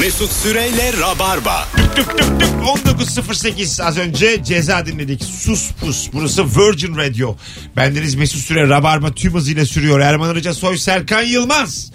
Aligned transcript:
Mesut 0.00 0.32
Süreyle 0.32 0.92
Rabarba. 1.00 1.68
Tık 1.96 2.18
tık 2.18 2.40
tık 2.40 2.50
19.08 2.50 3.82
az 3.82 3.98
önce 3.98 4.44
ceza 4.44 4.86
dinledik. 4.86 5.22
Sus 5.24 5.70
pus. 5.72 6.08
Burası 6.12 6.44
Virgin 6.44 6.96
Radio. 6.96 7.36
Bendeniz 7.76 8.14
Mesut 8.14 8.40
Süre 8.40 8.68
Rabarba 8.68 9.12
tüm 9.12 9.34
hızıyla 9.34 9.66
sürüyor. 9.66 10.00
Erman 10.00 10.28
Arıca 10.28 10.54
Soy 10.54 10.78
Serkan 10.78 11.22
Yılmaz. 11.22 11.92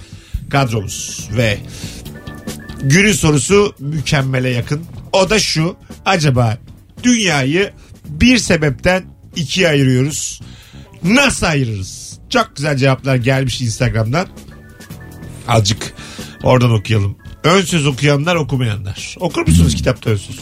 Kadromuz 0.49 1.29
ve 1.37 1.57
günün 2.81 3.13
sorusu 3.13 3.75
mükemmele 3.79 4.49
yakın. 4.49 4.85
O 5.13 5.29
da 5.29 5.39
şu. 5.39 5.75
Acaba 6.05 6.57
dünyayı 7.03 7.73
bir 8.05 8.37
sebepten 8.37 9.03
ikiye 9.35 9.69
ayırıyoruz. 9.69 10.41
Nasıl 11.03 11.45
ayırırız? 11.45 12.19
Çok 12.29 12.55
güzel 12.55 12.77
cevaplar 12.77 13.15
gelmiş 13.15 13.61
Instagram'dan. 13.61 14.27
Azıcık 15.47 15.93
oradan 16.43 16.71
okuyalım. 16.71 17.18
Ön 17.43 17.61
söz 17.61 17.87
okuyanlar 17.87 18.35
okumayanlar. 18.35 19.15
Okur 19.19 19.47
musunuz 19.47 19.75
kitapta 19.75 20.09
ön 20.09 20.15
söz? 20.17 20.39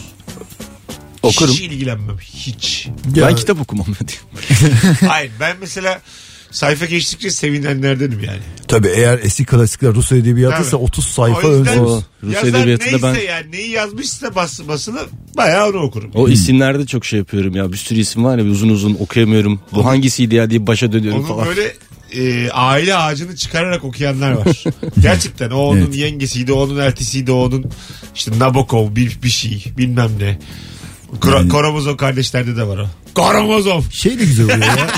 Okurum. 1.22 1.54
Hiç 1.54 1.60
ilgilenmem. 1.60 2.18
Hiç. 2.18 2.88
Ben 3.16 3.36
kitap 3.36 3.60
okumam. 3.60 3.86
Hayır 5.08 5.32
ben 5.40 5.56
mesela 5.60 6.00
sayfa 6.50 6.84
geçtikçe 6.86 7.30
sevinenlerdenim 7.30 8.20
yani. 8.24 8.38
Tabii 8.68 8.88
eğer 8.88 9.18
eski 9.22 9.44
klasikler 9.44 9.94
Rus 9.94 10.12
edebiyatıysa 10.12 10.70
Tabii. 10.70 10.82
30 10.82 11.06
sayfa 11.06 11.48
o 11.48 11.50
ön 11.50 11.58
yüzden. 11.58 11.78
O 11.78 12.02
Rus 12.22 12.34
yazar 12.34 12.48
edebiyatında 12.58 12.90
neyse 13.12 13.26
ben- 13.28 13.32
yani 13.32 13.52
neyi 13.52 13.70
yazmışsa 13.70 14.34
bas, 14.34 14.60
basılı 14.68 15.06
bayağı 15.36 15.68
onu 15.68 15.78
okurum. 15.78 16.10
O 16.14 16.28
isimlerde 16.28 16.86
çok 16.86 17.04
şey 17.04 17.18
yapıyorum 17.18 17.56
ya. 17.56 17.72
Bir 17.72 17.76
sürü 17.76 17.98
isim 18.00 18.24
var 18.24 18.38
ya 18.38 18.44
uzun 18.44 18.68
uzun 18.68 18.94
okuyamıyorum. 19.00 19.60
Bu 19.72 19.84
hangisiydi 19.84 20.34
ya 20.34 20.50
diye 20.50 20.66
başa 20.66 20.92
dönüyorum 20.92 21.20
Onun 21.20 21.28
falan. 21.28 21.46
böyle 21.46 21.76
e, 22.12 22.50
aile 22.50 22.96
ağacını 22.96 23.36
çıkararak 23.36 23.84
okuyanlar 23.84 24.30
var. 24.32 24.64
Gerçekten 25.00 25.50
o 25.50 25.56
onun 25.58 25.80
Evet. 25.80 25.96
yengesiydi, 25.96 26.52
onun 26.52 26.78
eltisiydi, 26.78 27.32
onun 27.32 27.64
işte 28.14 28.38
Nabokov 28.38 28.96
bir, 28.96 29.18
bir 29.22 29.28
şey 29.28 29.64
bilmem 29.78 30.10
ne. 30.20 30.38
Kro- 31.20 31.48
Karamazov 31.48 31.96
kardeşlerde 31.96 32.56
de 32.56 32.66
var 32.68 32.78
o. 32.78 32.86
Karamazov. 33.14 33.82
Şey 33.90 34.18
de 34.18 34.24
güzel 34.24 34.44
oluyor 34.44 34.58
ya. 34.60 34.90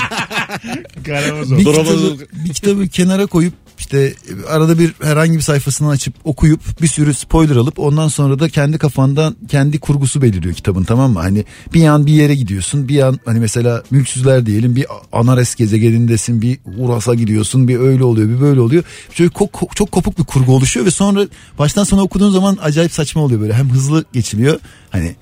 Karamazov. 1.05 1.57
bir, 1.57 1.65
kitabı, 1.65 2.17
bir 2.45 2.53
kitabı 2.53 2.87
kenara 2.87 3.25
koyup 3.25 3.53
işte 3.81 4.13
arada 4.49 4.79
bir 4.79 4.93
herhangi 5.03 5.37
bir 5.37 5.41
sayfasını 5.41 5.89
açıp 5.89 6.13
okuyup 6.23 6.81
bir 6.81 6.87
sürü 6.87 7.13
spoiler 7.13 7.55
alıp 7.55 7.79
ondan 7.79 8.07
sonra 8.07 8.39
da 8.39 8.49
kendi 8.49 8.77
kafandan 8.77 9.35
kendi 9.47 9.79
kurgusu 9.79 10.21
beliriyor 10.21 10.53
kitabın 10.53 10.83
tamam 10.83 11.11
mı? 11.11 11.19
Hani 11.19 11.45
bir 11.73 11.81
yan 11.81 12.05
bir 12.05 12.13
yere 12.13 12.35
gidiyorsun 12.35 12.87
bir 12.87 12.93
yan 12.93 13.19
hani 13.25 13.39
mesela 13.39 13.83
mülksüzler 13.91 14.45
diyelim 14.45 14.75
bir 14.75 14.85
Anares 15.11 15.55
gezegenindesin 15.55 16.41
bir 16.41 16.59
Uras'a 16.77 17.15
gidiyorsun 17.15 17.67
bir 17.67 17.79
öyle 17.79 18.03
oluyor 18.03 18.29
bir 18.29 18.41
böyle 18.41 18.61
oluyor. 18.61 18.83
Şöyle 19.13 19.31
çok, 19.39 19.75
çok 19.75 19.91
kopuk 19.91 20.19
bir 20.19 20.23
kurgu 20.23 20.55
oluşuyor 20.55 20.85
ve 20.85 20.91
sonra 20.91 21.27
baştan 21.59 21.83
sona 21.83 22.01
okuduğun 22.01 22.31
zaman 22.31 22.57
acayip 22.61 22.91
saçma 22.91 23.21
oluyor 23.21 23.41
böyle 23.41 23.53
hem 23.53 23.69
hızlı 23.69 24.05
geçiliyor 24.13 24.59
hani 24.89 25.15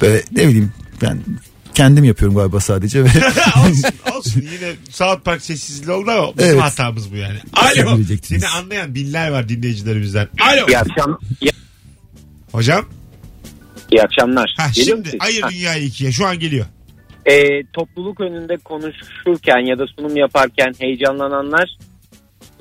böyle 0.00 0.22
ne 0.32 0.48
bileyim 0.48 0.72
ben 1.02 1.18
kendim 1.74 2.04
yapıyorum 2.04 2.36
galiba 2.36 2.60
sadece 2.60 3.04
ve 3.04 3.08
olsun, 3.68 3.90
olsun 4.16 4.40
yine 4.40 4.72
South 4.90 5.24
Park 5.24 5.42
sessizliği 5.42 5.96
oldu 5.96 6.10
ama 6.10 6.36
bizim 6.38 6.50
Evet. 6.50 6.62
hatamız 6.62 7.12
bu 7.12 7.16
yani. 7.16 7.38
Alo. 7.52 7.98
Seni 8.22 8.48
anlayan 8.48 8.94
binler 8.94 9.30
var 9.30 9.48
dinleyicilerimizden. 9.48 10.28
Alo. 10.40 10.66
İyi 10.68 10.78
akşam. 10.78 11.18
Hocam. 12.52 12.84
iyi 13.92 14.02
akşamlar. 14.02 14.54
Ha, 14.58 14.66
Geliyor 14.74 14.86
şimdi 14.96 15.06
musun? 15.08 15.18
ayır 15.20 15.44
dünyayı 15.50 15.84
ikiye 15.84 16.12
şu 16.12 16.26
an 16.26 16.38
geliyor. 16.38 16.66
Ee, 17.26 17.62
topluluk 17.72 18.20
önünde 18.20 18.56
konuşurken 18.56 19.66
ya 19.66 19.78
da 19.78 19.84
sunum 19.96 20.16
yaparken 20.16 20.74
heyecanlananlar 20.78 21.76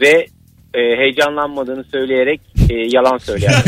ve 0.02 0.28
e, 0.74 0.80
heyecanlanmadığını 0.80 1.84
söyleyerek 1.84 2.42
e, 2.70 2.74
yalan 2.74 3.18
söyleyenler. 3.18 3.64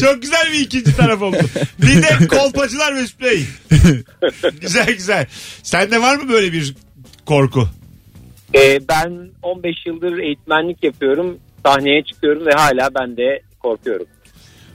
Çok 0.00 0.22
güzel 0.22 0.52
bir 0.52 0.60
ikinci 0.60 0.96
taraf 0.96 1.22
oldu. 1.22 1.36
Bir 1.78 2.02
de 2.02 2.26
kolpacılar 2.28 2.92
Mesut 2.92 3.20
Bey. 3.20 3.44
güzel 4.60 4.86
güzel. 4.86 5.26
Sende 5.62 6.02
var 6.02 6.16
mı 6.16 6.28
böyle 6.28 6.52
bir 6.52 6.74
korku? 7.26 7.68
Ee, 8.54 8.80
ben 8.88 9.28
15 9.42 9.86
yıldır 9.86 10.18
eğitmenlik 10.18 10.84
yapıyorum. 10.84 11.38
Sahneye 11.66 12.02
çıkıyorum 12.04 12.46
ve 12.46 12.50
hala 12.50 12.90
ben 12.94 13.16
de 13.16 13.40
korkuyorum. 13.60 14.06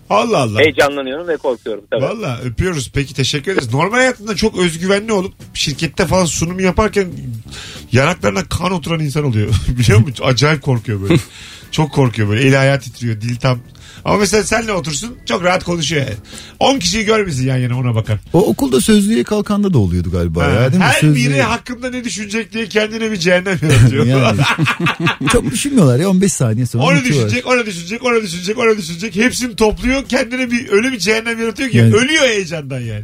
Allah 0.09 0.37
Allah. 0.37 0.59
Heyecanlanıyorum 0.59 1.27
ve 1.27 1.37
korkuyorum 1.37 1.83
tabii. 1.91 2.03
Valla 2.03 2.39
öpüyoruz. 2.43 2.91
Peki 2.93 3.13
teşekkür 3.13 3.51
ederiz. 3.51 3.73
Normal 3.73 3.97
hayatında 3.97 4.35
çok 4.35 4.57
özgüvenli 4.57 5.13
olup 5.13 5.33
şirkette 5.53 6.05
falan 6.05 6.25
sunum 6.25 6.59
yaparken 6.59 7.07
yanaklarına 7.91 8.45
kan 8.45 8.71
oturan 8.71 8.99
insan 8.99 9.23
oluyor. 9.23 9.49
Biliyor 9.67 9.99
musun? 9.99 10.25
Acayip 10.27 10.61
korkuyor 10.61 11.01
böyle. 11.01 11.15
çok 11.71 11.91
korkuyor 11.93 12.29
böyle. 12.29 12.47
Eli 12.47 12.57
ayağı 12.57 12.79
titriyor. 12.79 13.21
Dil 13.21 13.35
tam. 13.35 13.59
Ama 14.05 14.17
mesela 14.17 14.43
senle 14.43 14.71
otursun 14.73 15.15
çok 15.25 15.43
rahat 15.43 15.63
konuşuyor 15.63 16.01
yani. 16.01 16.15
10 16.59 16.79
kişiyi 16.79 17.05
görmesin 17.05 17.47
yan 17.47 17.57
yana 17.57 17.79
ona 17.79 17.95
bakan. 17.95 18.19
O 18.33 18.45
okulda 18.47 18.81
sözlüğe 18.81 19.23
kalkanda 19.23 19.73
da 19.73 19.77
oluyordu 19.79 20.11
galiba 20.11 20.43
Ha, 20.45 20.49
ya 20.49 20.71
değil 20.71 20.77
mi? 20.83 20.83
Her 20.83 20.93
Sözlüğe- 21.01 21.15
biri 21.15 21.41
hakkında 21.41 21.89
ne 21.89 22.03
düşünecek 22.03 22.53
diye 22.53 22.67
kendine 22.69 23.11
bir 23.11 23.17
cehennem 23.17 23.59
yaratıyor. 23.69 24.05
Yani. 24.05 24.39
Çok 25.31 25.51
düşünmüyorlar 25.51 25.99
ya 25.99 26.09
15 26.09 26.33
saniye 26.33 26.65
sonra 26.65 26.83
Onu 26.83 26.91
unutuyorlar. 26.93 27.25
düşünecek, 27.27 27.47
onu 27.47 27.65
düşünecek, 27.65 28.03
onu 28.05 28.21
düşünecek, 28.23 28.57
onu 28.57 28.77
düşünecek. 28.77 29.15
Hepsini 29.15 29.55
topluyor. 29.55 30.03
Kendine 30.05 30.51
bir 30.51 30.69
öyle 30.71 30.91
bir 30.91 30.97
cehennem 30.99 31.39
yaratıyor 31.41 31.69
ki 31.69 31.77
Yani. 31.77 31.95
ölüyor 31.95 32.23
heyecandan 32.27 32.79
yani. 32.79 33.03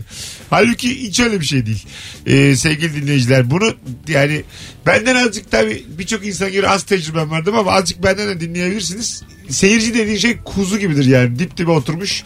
Halbuki 0.49 1.01
hiç 1.01 1.19
öyle 1.19 1.39
bir 1.39 1.45
şey 1.45 1.65
değil. 1.65 1.85
Ee, 2.25 2.55
sevgili 2.55 3.01
dinleyiciler 3.01 3.51
bunu 3.51 3.73
yani 4.07 4.43
benden 4.85 5.15
azıcık 5.15 5.51
tabii 5.51 5.83
birçok 5.97 6.25
insan 6.25 6.51
göre 6.51 6.69
az 6.69 6.83
tecrübem 6.83 7.31
vardı 7.31 7.51
ama 7.57 7.71
azıcık 7.71 8.03
benden 8.03 8.27
de 8.27 8.39
dinleyebilirsiniz. 8.55 9.23
Seyirci 9.49 9.93
dediğin 9.93 10.17
şey 10.17 10.37
kuzu 10.45 10.79
gibidir 10.79 11.05
yani. 11.05 11.39
Dip 11.39 11.57
dibe 11.57 11.71
oturmuş, 11.71 12.23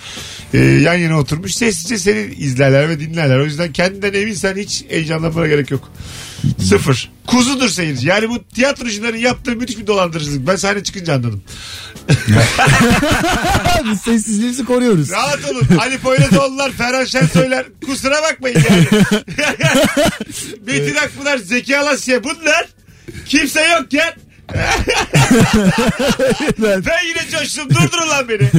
e, 0.53 0.57
yan 0.57 0.93
yana 0.93 1.19
oturmuş. 1.19 1.55
Sessizce 1.55 1.97
seni 1.97 2.33
izlerler 2.33 2.89
ve 2.89 2.99
dinlerler. 2.99 3.39
O 3.39 3.45
yüzden 3.45 3.73
kendinden 3.73 4.13
eminsen 4.13 4.55
hiç 4.55 4.83
heyecanlanmana 4.89 5.47
gerek 5.47 5.71
yok. 5.71 5.91
Sıfır. 6.69 7.11
Kuzudur 7.27 7.69
seyirci. 7.69 8.07
Yani 8.07 8.29
bu 8.29 8.43
tiyatrocuların 8.43 9.17
yaptığı 9.17 9.55
müthiş 9.55 9.77
bir 9.77 9.87
dolandırıcılık. 9.87 10.47
Ben 10.47 10.55
sahne 10.55 10.83
çıkınca 10.83 11.13
anladım. 11.13 11.43
Biz 13.91 14.01
sessizliğimizi 14.01 14.65
koruyoruz. 14.65 15.11
Rahat 15.11 15.51
olun. 15.51 15.67
Ali 15.79 15.97
Poyrazoğlu'lar, 15.97 16.71
Ferhan 16.71 17.05
Şensoylar 17.05 17.65
kusura 17.85 18.21
bakmayın 18.23 18.63
yani. 18.69 18.85
Metin 20.67 20.95
Akpınar, 20.95 21.37
Zeki 21.37 21.77
Alasya 21.77 22.23
bunlar 22.23 22.67
kimse 23.25 23.61
yokken 23.61 24.13
ben 26.59 27.05
yine 27.07 27.29
coştum 27.31 27.69
durdurun 27.69 28.09
lan 28.09 28.29
beni. 28.29 28.49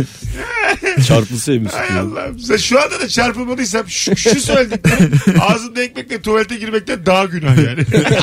Çarpılsaymış. 1.07 1.73
Hay 1.73 1.99
Allah'ım. 1.99 2.39
Sen 2.39 2.57
şu 2.57 2.83
anda 2.83 3.01
da 3.01 3.09
çarpılmadıysam 3.09 3.89
şu, 3.89 4.17
şu 4.17 4.41
söylediklerim 4.41 5.21
ağzımda 5.41 5.83
ekmekle 5.83 6.23
tuvalete 6.23 6.57
girmekten 6.57 7.07
daha 7.07 7.25
günah 7.25 7.57
yani. 7.57 7.85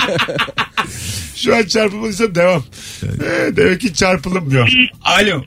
şu 1.36 1.56
an 1.56 1.64
çarpılmadıysam 1.64 2.36
devam. 2.36 2.64
Ee, 3.04 3.56
demek 3.56 3.82
ki 3.82 3.94
çarpılınmıyor. 3.94 4.72
Alo. 5.02 5.44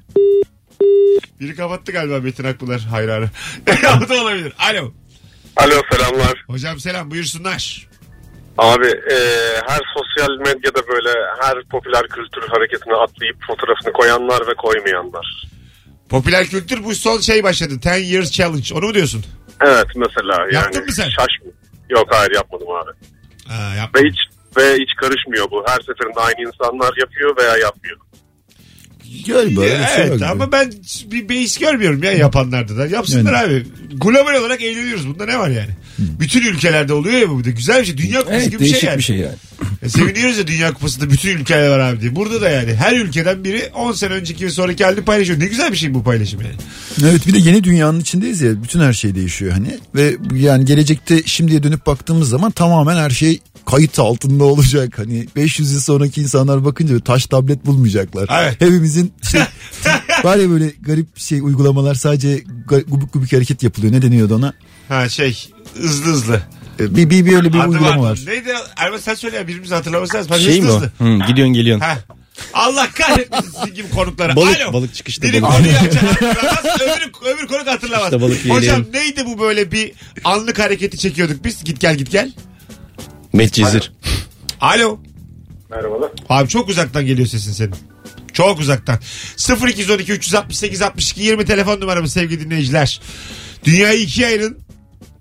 Biri 1.41 1.54
kapattı 1.54 1.92
galiba 1.92 2.19
Metin 2.19 2.44
Akpınar 2.44 2.80
hayranı. 2.80 3.30
o 4.04 4.09
da 4.09 4.22
olabilir. 4.22 4.53
Alo. 4.59 4.92
Alo 5.56 5.82
selamlar. 5.92 6.44
Hocam 6.47 6.80
selam 6.80 7.10
buyursunlar. 7.10 7.90
Abi 8.60 8.87
e, 8.87 9.16
her 9.66 9.81
sosyal 9.97 10.38
medyada 10.38 10.88
böyle 10.88 11.09
her 11.41 11.62
popüler 11.65 12.03
kültür 12.03 12.48
hareketine 12.48 12.94
atlayıp 12.94 13.37
fotoğrafını 13.47 13.93
koyanlar 13.93 14.47
ve 14.47 14.54
koymayanlar. 14.54 15.47
Popüler 16.09 16.47
kültür 16.47 16.84
bu 16.84 16.94
son 16.94 17.19
şey 17.19 17.43
başladı. 17.44 17.75
10 17.87 17.91
years 17.94 18.31
challenge. 18.31 18.75
Onu 18.75 18.87
mu 18.87 18.94
diyorsun? 18.94 19.25
Evet 19.60 19.87
mesela 19.97 20.37
yani 20.43 20.54
Yaptın 20.54 20.84
mı 20.84 20.93
sen? 20.93 21.04
şaşmıyor. 21.09 21.54
Yok 21.91 22.06
hayır 22.10 22.31
yapmadım 22.34 22.69
abi. 22.71 22.91
Ha, 23.48 23.71
Ve 23.94 24.00
hiç 24.09 24.19
ve 24.56 24.75
hiç 24.75 24.91
karışmıyor 25.00 25.50
bu. 25.50 25.65
Her 25.66 25.77
seferinde 25.81 26.21
aynı 26.21 26.41
insanlar 26.48 26.92
yapıyor 27.00 27.37
veya 27.37 27.56
yapmıyor. 27.56 27.97
Galiba 29.26 29.60
öyle 29.60 29.78
bir 29.81 29.87
şey 29.87 30.04
Evet 30.04 30.22
ama 30.22 30.53
ben 30.53 30.72
bir 31.12 31.28
beis 31.28 31.59
görmüyorum 31.59 32.03
ya 32.03 32.12
yapanlarda 32.12 32.77
da. 32.77 32.86
Yapsınlar 32.86 33.33
abi. 33.33 33.65
Global 33.95 34.34
olarak 34.41 34.62
eğleniyoruz. 34.62 35.09
Bunda 35.09 35.27
ne 35.27 35.39
var 35.39 35.48
yani? 35.48 35.71
Bütün 35.98 36.42
ülkelerde 36.42 36.92
oluyor 36.92 37.18
ya 37.18 37.28
bu 37.28 37.39
bir 37.39 37.45
de. 37.45 37.51
Güzel 37.51 37.80
bir 37.80 37.86
şey. 37.86 37.98
Dünya 37.98 38.18
kupası 38.21 38.36
Evet 38.36 38.51
gibi 38.51 38.60
bir 38.60 38.74
şey 38.74 38.89
yani. 38.89 38.98
bir 38.98 39.03
şey 39.03 39.16
yani. 39.16 39.34
E, 39.83 39.89
seviniyoruz 39.89 40.39
ya 40.39 40.47
Dünya 40.47 40.72
Kupası'nda 40.72 41.10
bütün 41.10 41.39
ülkeler 41.39 41.68
var 41.68 41.78
abi 41.78 42.01
diye. 42.01 42.16
Burada 42.16 42.41
da 42.41 42.51
yani 42.51 42.74
her 42.74 42.97
ülkeden 42.97 43.45
biri 43.45 43.71
10 43.74 43.92
sene 43.92 44.12
önceki 44.12 44.47
ve 44.47 44.51
sonraki 44.51 44.84
halini 44.84 45.04
paylaşıyor. 45.04 45.41
Ne 45.41 45.47
güzel 45.47 45.72
bir 45.72 45.77
şey 45.77 45.95
bu 45.95 46.04
paylaşım 46.04 46.41
yani. 46.41 46.54
Evet 47.10 47.27
bir 47.27 47.33
de 47.34 47.39
yeni 47.39 47.65
dünyanın 47.65 48.01
içindeyiz 48.01 48.41
ya 48.41 48.62
bütün 48.62 48.80
her 48.80 48.92
şey 48.92 49.15
değişiyor 49.15 49.53
hani 49.53 49.78
ve 49.95 50.16
yani 50.34 50.65
gelecekte 50.65 51.22
şimdiye 51.27 51.62
dönüp 51.62 51.86
baktığımız 51.86 52.28
zaman 52.28 52.51
tamamen 52.51 52.97
her 52.97 53.10
şey 53.10 53.41
kayıt 53.66 53.98
altında 53.98 54.45
olacak. 54.45 54.98
Hani 54.98 55.27
500 55.36 55.72
yıl 55.72 55.80
sonraki 55.80 56.21
insanlar 56.22 56.65
bakınca 56.65 57.01
taş 57.01 57.27
tablet 57.27 57.66
bulmayacaklar. 57.66 58.28
Evet. 58.42 58.60
Hepimizin 58.60 59.12
şey, 59.30 59.41
var 60.24 60.36
ya 60.36 60.51
böyle 60.51 60.72
garip 60.80 61.18
şey 61.18 61.41
uygulamalar 61.41 61.95
sadece 61.95 62.45
gubuk 62.89 63.12
gubuk 63.12 63.33
hareket 63.33 63.62
yapılıyor. 63.62 63.92
Ne 63.92 64.03
deniyordu 64.03 64.34
ona? 64.34 64.53
Ha 64.89 65.09
şey 65.09 65.48
hızlı 65.83 66.04
hızlı. 66.12 66.42
Ee, 66.80 66.97
Bir, 66.97 67.10
bir, 67.10 67.27
bir 67.27 67.36
öyle 67.36 67.53
bir 67.53 67.59
Adı 67.59 67.68
uygulama 67.68 68.03
var. 68.03 68.10
var. 68.10 68.21
Neydi? 68.27 68.48
Erman 68.77 68.98
sen 68.98 69.15
söyle 69.15 69.36
ya 69.36 69.42
birbirimizi 69.48 69.74
hatırlaması 69.74 70.16
lazım. 70.16 70.36
Şey 70.39 70.60
mi 70.60 70.66
hızlı 70.68 70.72
o? 70.72 70.77
hızlı. 71.01 71.24
Hı, 71.24 71.27
gidiyorsun 71.30 71.54
geliyorsun. 71.54 71.84
Ha. 71.84 71.98
Allah 72.54 72.89
kahretmesin 72.95 73.51
sizin 73.60 73.74
gibi 73.74 73.91
konuklara. 73.91 74.36
Balık- 74.36 74.60
Alo. 74.60 74.72
balık 74.72 74.95
çıkışta 74.95 75.22
Biri 75.22 75.42
balık. 75.42 75.57
konuyu 75.57 75.72
açar 75.77 76.03
hatırlamaz. 76.04 76.65
öbür, 76.80 77.12
öbür 77.34 77.47
konuk 77.47 77.66
hatırlamaz. 77.66 78.10
Çıkışta 78.10 78.21
balık 78.21 78.45
Hocam 78.45 78.60
yiyelim. 78.62 78.86
neydi 78.92 79.24
bu 79.27 79.39
böyle 79.41 79.72
bir 79.72 79.92
anlık 80.24 80.59
hareketi 80.59 80.98
çekiyorduk 80.98 81.45
biz? 81.45 81.65
Git 81.65 81.80
gel 81.80 81.97
git 81.97 82.10
gel. 82.10 82.33
Medcezir. 83.32 83.92
Alo. 84.60 85.00
Merhabalar. 85.71 86.10
Abi 86.28 86.48
çok 86.48 86.68
uzaktan 86.68 87.06
geliyor 87.06 87.28
sesin 87.28 87.53
senin. 87.53 87.74
Çok 88.32 88.60
uzaktan. 88.60 88.98
0212 89.68 90.12
368 90.12 90.82
62 90.82 91.22
20 91.22 91.44
telefon 91.44 91.80
numaramız 91.80 92.12
sevgili 92.12 92.44
dinleyiciler. 92.44 93.00
Dünyayı 93.65 94.00
ikiye 94.00 94.27
ayırın. 94.27 94.59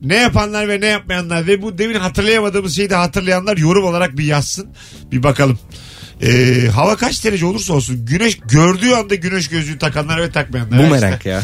Ne 0.01 0.15
yapanlar 0.15 0.67
ve 0.67 0.81
ne 0.81 0.85
yapmayanlar 0.85 1.47
ve 1.47 1.61
bu 1.61 1.77
demin 1.77 1.95
hatırlayamadığımız 1.95 2.75
şeyi 2.75 2.89
de 2.89 2.95
hatırlayanlar 2.95 3.57
yorum 3.57 3.83
olarak 3.85 4.17
bir 4.17 4.23
yazsın. 4.23 4.67
Bir 5.11 5.23
bakalım. 5.23 5.59
Ee, 6.21 6.67
hava 6.73 6.95
kaç 6.95 7.25
derece 7.25 7.45
olursa 7.45 7.73
olsun 7.73 8.05
güneş 8.05 8.39
gördüğü 8.39 8.91
anda 8.91 9.15
güneş 9.15 9.47
gözlüğü 9.47 9.77
takanlar 9.77 10.21
ve 10.21 10.31
takmayanlar. 10.31 10.79
Bu 10.79 10.91
merak 10.91 11.25
ya. 11.25 11.43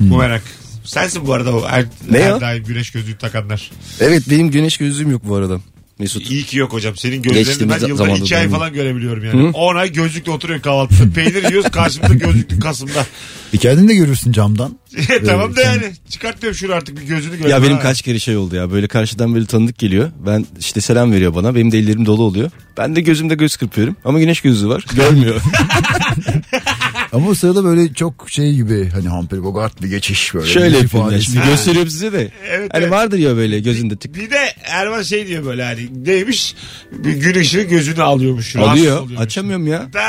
Bu 0.00 0.16
merak. 0.16 0.42
Sensin 0.84 1.26
bu 1.26 1.32
arada 1.32 1.56
o 1.56 1.68
her, 1.68 1.84
Ne 2.10 2.22
her 2.22 2.40
daim 2.40 2.64
güneş 2.64 2.90
gözlüğü 2.90 3.18
takanlar. 3.18 3.70
Evet 4.00 4.22
benim 4.30 4.50
güneş 4.50 4.76
gözlüğüm 4.76 5.10
yok 5.10 5.22
bu 5.24 5.34
arada. 5.36 5.60
Mesut. 5.98 6.30
İyi 6.30 6.44
ki 6.44 6.58
yok 6.58 6.72
hocam. 6.72 6.96
Senin 6.96 7.22
gözlerini 7.22 7.44
Geçtiğimiz 7.46 7.82
ben 7.82 7.88
yılda 7.88 7.96
zamanda 8.04 8.24
iki 8.24 8.36
ay 8.36 8.48
falan 8.48 8.72
görebiliyorum 8.72 9.24
yani. 9.24 9.50
10 9.50 9.76
ay 9.76 9.92
gözlükle 9.92 10.32
oturuyor 10.32 10.60
kahvaltıda. 10.62 11.12
Peynir 11.14 11.48
yiyoruz 11.48 11.70
karşımızda 11.70 12.14
gözlüklü 12.14 12.60
Kasım'da. 12.60 13.06
Bir 13.52 13.58
kendin 13.58 13.88
de 13.88 13.94
görürsün 13.94 14.32
camdan. 14.32 14.78
tamam 15.26 15.56
da 15.56 15.60
yani. 15.60 15.92
Çıkartmıyorum 16.10 16.58
şunu 16.58 16.72
artık 16.72 17.00
bir 17.00 17.06
gözünü 17.06 17.38
gör. 17.38 17.48
Ya 17.48 17.62
benim 17.62 17.76
Ha. 17.76 17.82
kaç 17.82 18.02
kere 18.02 18.18
şey 18.18 18.36
oldu 18.36 18.56
ya 18.56 18.70
böyle 18.72 18.88
karşıdan 18.88 19.34
böyle 19.34 19.46
tanıdık 19.46 19.78
geliyor. 19.78 20.10
Ben 20.26 20.46
işte 20.60 20.80
selam 20.80 21.12
veriyor 21.12 21.34
bana. 21.34 21.54
Benim 21.54 21.72
de 21.72 21.78
ellerim 21.78 22.06
dolu 22.06 22.22
oluyor. 22.22 22.50
Ben 22.76 22.96
de 22.96 23.00
gözümde 23.00 23.34
göz 23.34 23.56
kırpıyorum. 23.56 23.96
Ama 24.04 24.18
güneş 24.18 24.40
gözlüğü 24.40 24.68
var. 24.68 24.84
Görmüyor. 24.96 25.40
Ama 27.14 27.28
o 27.28 27.34
sırada 27.34 27.64
böyle 27.64 27.94
çok 27.94 28.30
şey 28.30 28.54
gibi 28.54 28.90
hani 28.90 29.08
Humphrey 29.08 29.42
Bogart 29.42 29.82
bir 29.82 29.88
geçiş 29.88 30.34
böyle. 30.34 30.46
Şöyle 30.46 30.76
bir 30.76 30.82
yapıyorum 30.82 31.10
ya. 31.10 31.16
ifadesi. 31.18 31.32
Şimdi 31.32 31.46
gösteriyorum 31.46 31.90
size 31.90 32.12
de. 32.12 32.32
Evet, 32.50 32.70
hani 32.72 32.82
evet. 32.82 32.92
vardır 32.92 33.18
ya 33.18 33.36
böyle 33.36 33.60
gözünde 33.60 33.96
tık. 33.96 34.14
Bir 34.14 34.30
de 34.30 34.54
Erman 34.64 35.02
şey 35.02 35.26
diyor 35.26 35.44
böyle 35.44 35.64
hani 35.64 36.04
neymiş 36.06 36.54
bir 36.92 37.12
gün 37.12 37.40
ışığı 37.40 37.62
gözünü 37.62 38.02
alıyormuş. 38.02 38.56
Alıyor. 38.56 39.08
Açamıyorum 39.18 39.66
ya. 39.66 39.92
Da 39.92 40.02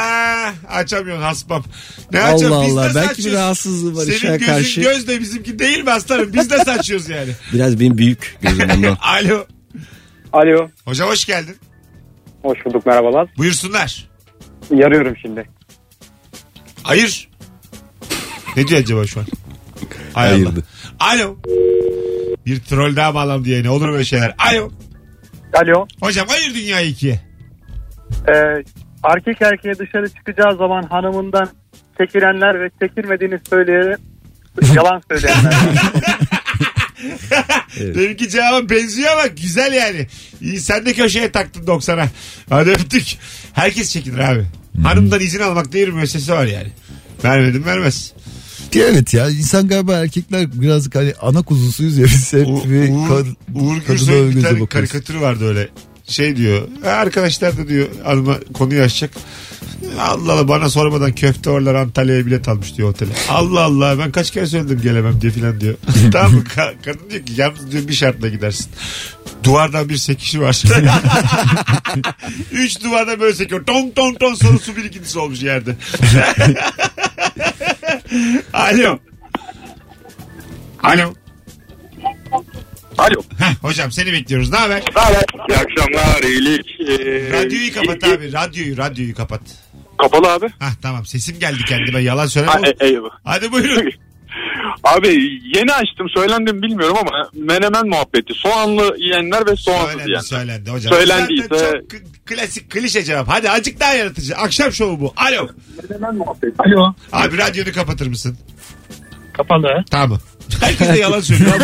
açamıyorsun 0.70 1.24
hasbam. 1.24 1.64
Ne 2.12 2.22
Allah 2.22 2.36
açalım? 2.36 2.68
Biz 2.68 2.78
Allah, 2.78 2.92
belki 2.96 3.10
bir 3.10 3.14
saçıyoruz. 3.14 3.40
rahatsızlığı 3.40 3.96
var 3.96 4.04
Senin 4.04 4.16
ışığa 4.16 4.36
gözün 4.36 4.54
karşı. 4.54 4.82
göz 4.82 5.08
de 5.08 5.20
bizimki 5.20 5.60
değil 5.60 5.84
mi 5.84 5.92
aslanım? 5.92 6.34
Biz 6.34 6.50
de 6.50 6.58
saçıyoruz 6.58 7.10
yani. 7.10 7.32
Biraz 7.54 7.80
benim 7.80 7.98
büyük 7.98 8.38
gözüm 8.42 8.70
ondan. 8.70 8.98
Alo. 9.02 9.46
Alo. 10.34 10.68
Hocam 10.86 11.10
hoş 11.10 11.26
geldin. 11.26 11.56
Hoş 12.42 12.66
bulduk 12.66 12.86
merhabalar. 12.86 13.30
Buyursunlar. 13.38 14.10
Yarıyorum 14.72 15.16
şimdi. 15.22 15.55
Hayır. 16.86 17.30
Ne 18.58 18.68
diyor 18.68 18.82
acaba 18.82 19.08
şu 19.08 19.20
an? 19.20 19.26
Hay 20.14 20.28
Allah. 20.28 20.34
Hayırdı. 20.34 20.64
Alo. 21.00 21.38
Bir 22.46 22.60
troll 22.60 22.96
daha 22.96 23.16
bağlam 23.16 23.46
diye 23.46 23.64
ne 23.64 23.70
olur 23.70 23.90
böyle 23.92 24.06
şeyler. 24.06 24.36
Alo. 24.38 24.72
Alo. 25.54 25.88
Hocam 26.02 26.28
hayır 26.30 26.56
dünyayı 26.56 26.90
ikiye. 26.90 27.20
Ee, 28.28 28.34
erkek 29.04 29.42
erkeğe 29.42 29.80
dışarı 29.80 30.10
çıkacağı 30.10 30.58
zaman 30.58 30.84
hanımından 30.84 31.50
çekilenler 31.98 32.62
ve 32.62 32.70
çekilmediğini 32.82 33.40
söyleyerek 33.50 34.00
yalan 34.76 35.02
söyleyenler. 35.12 35.54
Benimki 37.96 38.30
cevabım 38.30 38.70
benziyor 38.70 39.12
ama 39.12 39.28
güzel 39.28 39.74
yani. 39.74 40.08
İyi, 40.42 40.60
sen 40.60 40.86
de 40.86 40.94
köşeye 40.94 41.32
taktın 41.32 41.66
90'a. 41.66 42.08
Hadi 42.50 42.70
öptük. 42.70 43.18
Herkes 43.54 43.94
çekilir 43.94 44.20
abi. 44.20 44.46
Hanımdan 44.84 45.20
izin 45.22 45.40
almak 45.40 45.74
değil 45.74 45.88
müessese 45.88 46.34
var 46.34 46.46
yani. 46.46 46.68
Vermedim 47.24 47.66
vermez. 47.66 48.12
Evet 48.76 49.14
ya 49.14 49.30
insan 49.30 49.68
galiba 49.68 49.94
erkekler 49.96 50.62
birazcık 50.62 50.96
hani 50.96 51.14
ana 51.22 51.42
kuzusuyuz 51.42 51.98
ya 51.98 52.06
biz 52.06 52.34
hep 52.34 52.48
U- 52.48 52.64
bir 52.70 52.90
Uğur, 52.90 53.10
kad- 53.10 53.36
Uğur 53.56 53.80
kadına 53.82 53.88
Gürsoy'un 53.88 54.30
bir 54.30 54.42
tane 54.42 54.46
bakıyoruz. 54.62 54.70
karikatürü 54.70 55.22
vardı 55.22 55.46
öyle. 55.48 55.70
Şey 56.08 56.36
diyor. 56.36 56.68
"Ha, 56.84 56.90
Arkadaşlar 56.90 57.58
da 57.58 57.68
diyor 57.68 57.88
hanıma 58.04 58.36
konuyu 58.54 58.82
açacak. 58.84 59.12
Allah 60.00 60.34
Allah 60.34 60.48
bana 60.48 60.70
sormadan 60.70 61.12
köfte 61.16 61.50
oralar 61.50 61.76
Antalya'ya 61.76 62.26
bilet 62.26 62.48
almış 62.48 62.78
diyor 62.78 62.90
otele. 62.90 63.12
Allah 63.30 63.62
Allah 63.64 64.00
ben 64.00 64.12
kaç 64.12 64.32
kere 64.32 64.46
söyledim 64.48 64.82
gelemem 64.84 65.22
diye 65.22 65.32
filan 65.32 65.62
diyor. 65.62 65.76
tamam 66.12 66.34
mı? 66.34 66.44
Ka- 66.56 66.74
kadın 66.86 67.10
diyor 67.10 67.26
ki 67.26 67.34
yalnız 67.38 67.72
diyor 67.72 67.88
bir 67.88 67.94
şartla 67.94 68.28
gidersin. 68.28 68.68
Duvardan 69.44 69.90
bir 69.90 69.98
sekişi 69.98 70.42
var. 70.42 70.64
Üç 72.52 72.84
duvardan 72.84 73.20
böyle 73.20 73.36
sekiyor. 73.36 73.66
Ton 73.66 73.90
ton 73.96 74.14
ton 74.14 74.34
sonra 74.34 74.58
su 74.58 74.76
birikintisi 74.76 75.20
olmuş 75.20 75.42
yerde. 75.44 75.76
Alo. 78.54 79.00
Alo. 80.84 81.14
Alo. 82.98 83.22
Heh, 83.40 83.56
hocam 83.62 83.92
seni 83.92 84.14
bekliyoruz. 84.14 84.52
Ne 84.52 84.58
haber? 84.58 84.84
İyi 85.50 85.56
akşamlar 85.58 86.24
iyilik. 86.24 86.66
Ee, 86.82 87.34
Radyoyu 87.34 87.74
kapat 87.74 88.04
abi. 88.04 88.34
Radyoyu, 88.34 88.78
radyoyu 88.78 89.16
kapat. 89.16 89.42
Kapalı 89.98 90.32
abi. 90.34 90.50
Hah 90.60 90.72
tamam 90.82 91.06
sesim 91.06 91.40
geldi 91.40 91.64
kendime 91.68 92.00
yalan 92.02 92.26
söyleme. 92.26 92.52
Ha, 92.54 92.60
e- 92.80 92.86
eyvah. 92.88 93.10
Hadi 93.24 93.52
buyurun. 93.52 93.92
Abi 94.84 95.08
yeni 95.56 95.74
açtım 95.74 96.10
söylendim 96.16 96.62
bilmiyorum 96.62 96.98
ama 97.02 97.30
menemen 97.34 97.88
muhabbeti. 97.88 98.34
Soğanlı 98.34 98.96
yiyenler 99.00 99.48
ve 99.48 99.56
soğansız 99.56 99.88
söylendi 99.92 100.10
yiyenler. 100.10 100.22
söylendi 100.22 100.70
hocam. 100.72 100.94
Söylendiyse- 100.94 101.72
çok 101.82 101.90
k- 101.90 101.98
klasik 102.26 102.72
klişe 102.72 103.04
cevap. 103.04 103.28
Hadi 103.28 103.50
azıcık 103.50 103.80
daha 103.80 103.94
yaratıcı. 103.94 104.36
Akşam 104.36 104.72
şovu 104.72 105.00
bu. 105.02 105.14
Alo. 105.18 105.48
Menemen 105.90 106.16
muhabbeti. 106.16 106.56
Alo. 106.60 106.94
Abi 107.12 107.38
radyonu 107.38 107.72
kapatır 107.72 108.08
mısın? 108.08 108.38
Kapalı. 109.34 109.84
Tamam. 109.92 110.20
Herkes 110.62 110.90
de 110.90 110.98
yalan 111.00 111.20
söylüyor. 111.20 111.52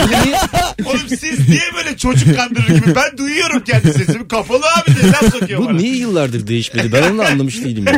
Oğlum 0.86 1.08
siz 1.08 1.50
niye 1.50 1.62
böyle 1.76 1.98
çocuk 1.98 2.36
kandırır 2.36 2.68
gibi? 2.68 2.96
Ben 2.96 3.18
duyuyorum 3.18 3.60
kendi 3.64 3.94
sesimi. 3.94 4.28
Kapalı 4.28 4.62
abi 4.82 4.96
diye 5.02 5.12
laf 5.12 5.32
sokuyor 5.40 5.60
Bu 5.62 5.66
bana. 5.66 5.78
niye 5.78 5.96
yıllardır 5.96 6.48
değişmedi? 6.48 6.92
Ben 6.94 7.12
onu 7.12 7.22
anlamış 7.22 7.64
değilim. 7.64 7.86
Ya. 7.88 7.94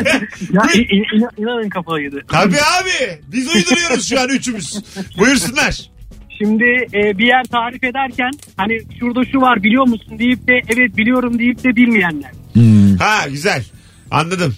Ya 0.52 0.62
in- 0.74 1.16
in- 1.18 1.42
inanın 1.42 1.68
kapalıydı. 1.68 2.20
Tabii 2.28 2.56
abi. 2.56 3.20
Biz 3.32 3.54
uyduruyoruz 3.54 4.08
şu 4.08 4.20
an 4.20 4.28
üçümüz. 4.28 4.78
Buyursunlar. 5.18 5.80
Şimdi 6.38 6.64
e, 6.94 7.18
bir 7.18 7.26
yer 7.26 7.44
tarif 7.44 7.84
ederken 7.84 8.30
hani 8.56 8.78
şurada 9.00 9.20
şu 9.32 9.40
var 9.40 9.62
biliyor 9.62 9.86
musun 9.88 10.18
deyip 10.18 10.48
de 10.48 10.52
evet 10.68 10.96
biliyorum 10.96 11.38
deyip 11.38 11.64
de 11.64 11.76
bilmeyenler. 11.76 12.30
Ha 12.98 13.28
güzel. 13.28 13.64
Anladım. 14.10 14.54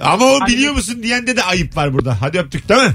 Ama 0.00 0.24
o 0.24 0.46
biliyor 0.46 0.72
musun 0.74 1.02
diyende 1.02 1.36
de 1.36 1.42
ayıp 1.42 1.76
var 1.76 1.92
burada. 1.94 2.16
Hadi 2.20 2.38
öptük 2.38 2.68
değil 2.68 2.80
mi? 2.82 2.92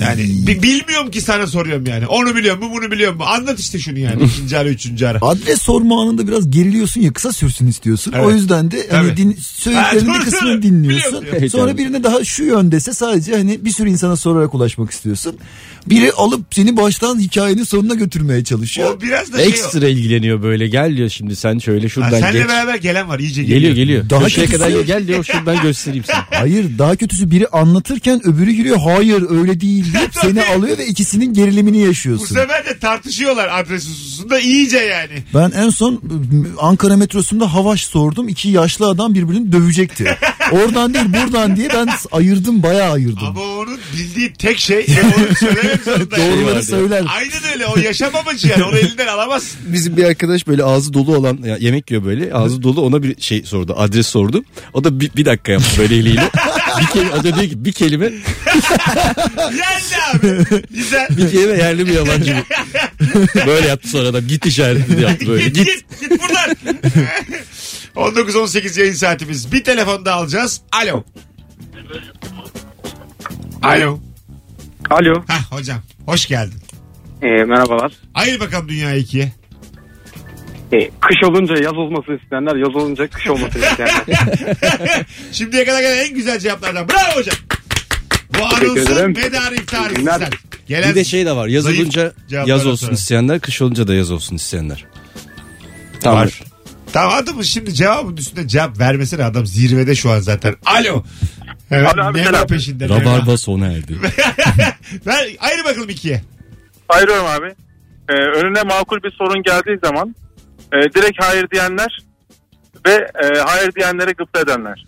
Yani 0.00 0.22
bi- 0.46 0.62
bilmiyorum 0.62 1.10
ki 1.10 1.20
sana 1.20 1.46
soruyorum 1.46 1.86
yani. 1.86 2.06
Onu 2.06 2.36
biliyor 2.36 2.58
mu 2.58 2.70
bunu 2.74 2.90
biliyor 2.90 3.14
mu? 3.14 3.22
Anlat 3.24 3.60
işte 3.60 3.78
şunu 3.78 3.98
yani. 3.98 4.24
İkinci 4.36 4.58
ara 4.58 4.68
üçüncü 4.68 5.06
ara. 5.06 5.18
Adres 5.22 5.62
sorma 5.62 6.02
anında 6.02 6.28
biraz 6.28 6.50
geriliyorsun 6.50 7.00
ya 7.00 7.12
kısa 7.12 7.32
sürsün 7.32 7.66
istiyorsun. 7.66 8.12
Evet. 8.16 8.26
O 8.26 8.30
yüzden 8.32 8.70
de 8.70 8.86
hani 8.90 9.16
din, 9.16 9.32
Ha, 9.32 9.36
söylediklerinin 9.42 10.06
doğru, 10.14 10.18
bir 10.20 10.24
kısmını 10.24 10.62
dinliyorsun. 10.62 11.22
Biliyorum, 11.22 11.48
Sonra 11.48 11.78
birine 11.78 12.04
daha 12.04 12.24
şu 12.24 12.44
yöndese 12.44 12.92
sadece 12.94 13.32
hani 13.36 13.64
bir 13.64 13.70
sürü 13.70 13.90
insana 13.90 14.16
sorarak 14.16 14.54
ulaşmak 14.54 14.90
istiyorsun. 14.90 15.36
Biri 15.86 16.12
alıp 16.12 16.40
seni 16.50 16.76
baştan 16.76 17.18
hikayenin 17.20 17.64
sonuna 17.64 17.94
götürmeye 17.94 18.44
çalışıyor. 18.44 18.94
O 18.96 19.00
biraz 19.00 19.32
da 19.32 19.36
şey. 19.38 19.46
Ekstra 19.46 19.88
ilgileniyor 19.88 20.42
böyle. 20.42 20.68
Gel 20.68 20.96
diyor 20.96 21.08
şimdi 21.08 21.36
sen 21.36 21.58
şöyle 21.58 21.82
Ha, 21.82 21.88
şuradan 21.88 22.20
senle 22.20 22.38
geç. 22.38 22.48
beraber 22.48 22.74
gelen 22.74 23.08
var 23.08 23.18
iyice 23.18 23.42
geliyor. 23.42 23.58
Geliyor 23.60 23.76
geliyor. 23.76 24.10
Daha 24.10 24.22
Köşeye 24.24 24.46
kötüsü- 24.46 24.52
kadar 24.52 24.70
gel, 24.70 24.82
gel 24.82 25.06
diyor 25.08 25.24
şuradan 25.24 25.62
göstereyim 25.62 26.04
sana. 26.06 26.24
Hayır 26.30 26.78
daha 26.78 26.96
kötüsü 26.96 27.30
biri 27.30 27.48
anlatırken 27.48 28.26
öbürü 28.26 28.52
giriyor 28.52 28.76
hayır 28.78 29.24
öyle 29.30 29.60
değil 29.62 29.94
deyip 29.94 30.14
seni 30.22 30.44
alıyor 30.56 30.78
ve 30.78 30.86
ikisinin 30.86 31.34
gerilimini 31.34 31.82
Bu 31.82 31.86
yaşıyorsun. 31.86 32.34
sefer 32.34 32.66
de 32.66 32.78
tartışıyorlar 32.78 33.48
adres 33.60 33.88
hususunda 33.88 34.40
iyice 34.40 34.78
yani. 34.78 35.22
Ben 35.34 35.50
en 35.50 35.70
son 35.70 35.92
ıı, 35.92 36.00
Ankara 36.60 36.96
metrosunda 36.96 37.54
Havaş 37.54 37.84
sordum. 37.84 38.28
İki 38.28 38.48
yaşlı 38.48 38.86
adam 38.88 39.14
birbirini 39.14 39.52
dövecekti. 39.52 40.16
Oradan 40.52 40.94
değil 40.94 41.06
buradan 41.06 41.56
diye 41.56 41.68
ben 41.74 41.88
ayırdım 42.12 42.62
bayağı 42.62 42.92
ayırdım. 42.92 43.26
Ama 43.26 43.42
onun 43.42 43.78
bildiği 43.98 44.32
tek 44.32 44.58
şey 44.58 44.78
ve 44.78 45.02
onu 45.02 45.34
söylemek 45.36 45.82
zorunda. 45.84 46.16
Doğruları 46.16 46.62
söyler. 46.62 47.04
Aynen 47.16 47.52
öyle 47.52 47.66
o 47.66 47.78
yaşam 47.78 48.16
amacı 48.16 48.48
yani 48.48 48.64
onu 48.64 48.76
elinden 48.76 49.06
alamazsın. 49.06 49.60
Bizim 49.66 49.96
bir 49.96 50.04
arkadaş 50.04 50.46
böyle 50.46 50.64
ağzı 50.64 50.92
dolu 50.92 51.16
olan 51.16 51.38
ya 51.44 51.56
yemek 51.56 51.90
yiyor 51.90 52.04
böyle 52.04 52.34
ağzı 52.34 52.62
dolu 52.62 52.80
ona 52.80 53.02
bir 53.02 53.20
şey 53.20 53.42
sordu 53.42 53.74
adres 53.78 54.06
sordu. 54.06 54.44
O 54.74 54.84
da 54.84 55.00
bir, 55.00 55.10
bir 55.16 55.24
dakika 55.24 55.52
yaptı 55.52 55.68
böyle 55.78 55.96
eliyle. 55.96 56.30
Bir 56.82 56.86
kelime, 56.92 57.10
o 57.12 57.18
da 57.18 57.22
diyor 57.22 57.48
ki 57.48 57.64
bir 57.64 57.72
kelime 57.72 58.08
Geldi 59.36 59.96
abi. 60.14 60.44
Güzel. 60.70 61.08
bir 61.10 61.30
kelime 61.30 61.52
yerli 61.58 61.84
mi 61.84 61.92
yabancı 61.92 62.34
mı? 62.34 62.42
böyle 63.46 63.68
yaptı 63.68 63.88
sonra 63.88 64.08
adam 64.08 64.26
git 64.26 64.46
işareti 64.46 64.96
de 64.96 65.00
yaptı 65.00 65.28
böyle 65.28 65.44
git, 65.44 65.54
git. 65.54 65.66
git 65.66 66.00
git 66.00 66.10
buradan. 66.22 66.56
19-18 67.96 68.80
yayın 68.80 68.92
saatimiz. 68.92 69.52
Bir 69.52 69.64
telefon 69.64 70.04
da 70.04 70.14
alacağız. 70.14 70.60
Alo. 70.72 71.04
Alo. 73.62 74.00
Alo. 74.90 75.24
Hah 75.28 75.52
hocam. 75.52 75.78
Hoş 76.06 76.26
geldin. 76.26 76.58
Ee, 77.22 77.26
merhabalar. 77.26 77.92
Ayır 78.14 78.40
bakalım 78.40 78.68
dünya 78.68 78.94
ikiye. 78.94 79.32
E, 80.72 80.90
kış 81.00 81.16
olunca 81.24 81.54
yaz 81.54 81.76
olmasını 81.76 82.18
isteyenler, 82.22 82.56
yaz 82.56 82.76
olunca 82.76 83.06
kış 83.08 83.28
olmasını 83.28 83.64
isteyenler. 83.64 84.02
Şimdiye 85.32 85.64
kadar 85.64 85.80
gelen 85.80 86.04
en 86.06 86.14
güzel 86.14 86.38
cevaplardan. 86.38 86.88
Bravo 86.88 87.16
hocam. 87.18 87.36
Bu 88.38 88.44
anonsun 88.46 88.76
ederim. 88.76 89.14
medarı 89.16 89.54
iftarı. 89.54 89.94
Günler. 89.94 90.14
güzel. 90.14 90.30
Gelen 90.66 90.90
Bir 90.90 90.94
de 90.94 91.04
şey 91.04 91.26
de 91.26 91.36
var. 91.36 91.46
Yaz 91.48 91.64
zayıf 91.64 91.80
olunca 91.80 92.12
cevaplardan 92.28 92.48
yaz 92.54 92.66
olsun 92.66 92.86
sonra. 92.86 92.94
isteyenler, 92.94 93.40
kış 93.40 93.62
olunca 93.62 93.88
da 93.88 93.94
yaz 93.94 94.10
olsun 94.10 94.36
isteyenler. 94.36 94.84
Tamam. 96.00 96.24
Var. 96.24 96.42
Tamam 96.92 97.14
adamın 97.16 97.42
şimdi 97.42 97.74
cevabın 97.74 98.16
üstünde 98.16 98.48
cevap 98.48 98.78
vermesene 98.78 99.24
adam 99.24 99.46
zirvede 99.46 99.94
şu 99.94 100.10
an 100.10 100.20
zaten. 100.20 100.54
Alo. 100.66 101.04
Evet, 101.70 101.94
Alo 101.94 102.04
abi, 102.04 102.18
Meva 102.18 102.26
selam. 102.26 102.46
peşinde. 102.46 102.88
Rabarba 102.88 103.36
sona 103.36 103.66
erdi. 103.66 103.96
Ver, 105.06 105.26
ayrı 105.40 105.64
bakalım 105.64 105.88
ikiye. 105.88 106.22
Ayrıyorum 106.88 107.26
abi. 107.26 107.46
Ee, 108.08 108.12
önüne 108.12 108.62
makul 108.62 109.02
bir 109.02 109.10
sorun 109.10 109.42
geldiği 109.42 109.78
zaman 109.84 110.14
e, 110.72 110.92
direkt 110.92 111.22
hayır 111.22 111.50
diyenler 111.50 111.98
ve 112.86 113.10
e, 113.22 113.38
hayır 113.38 113.72
diyenlere 113.74 114.12
gıpta 114.12 114.40
edenler. 114.40 114.84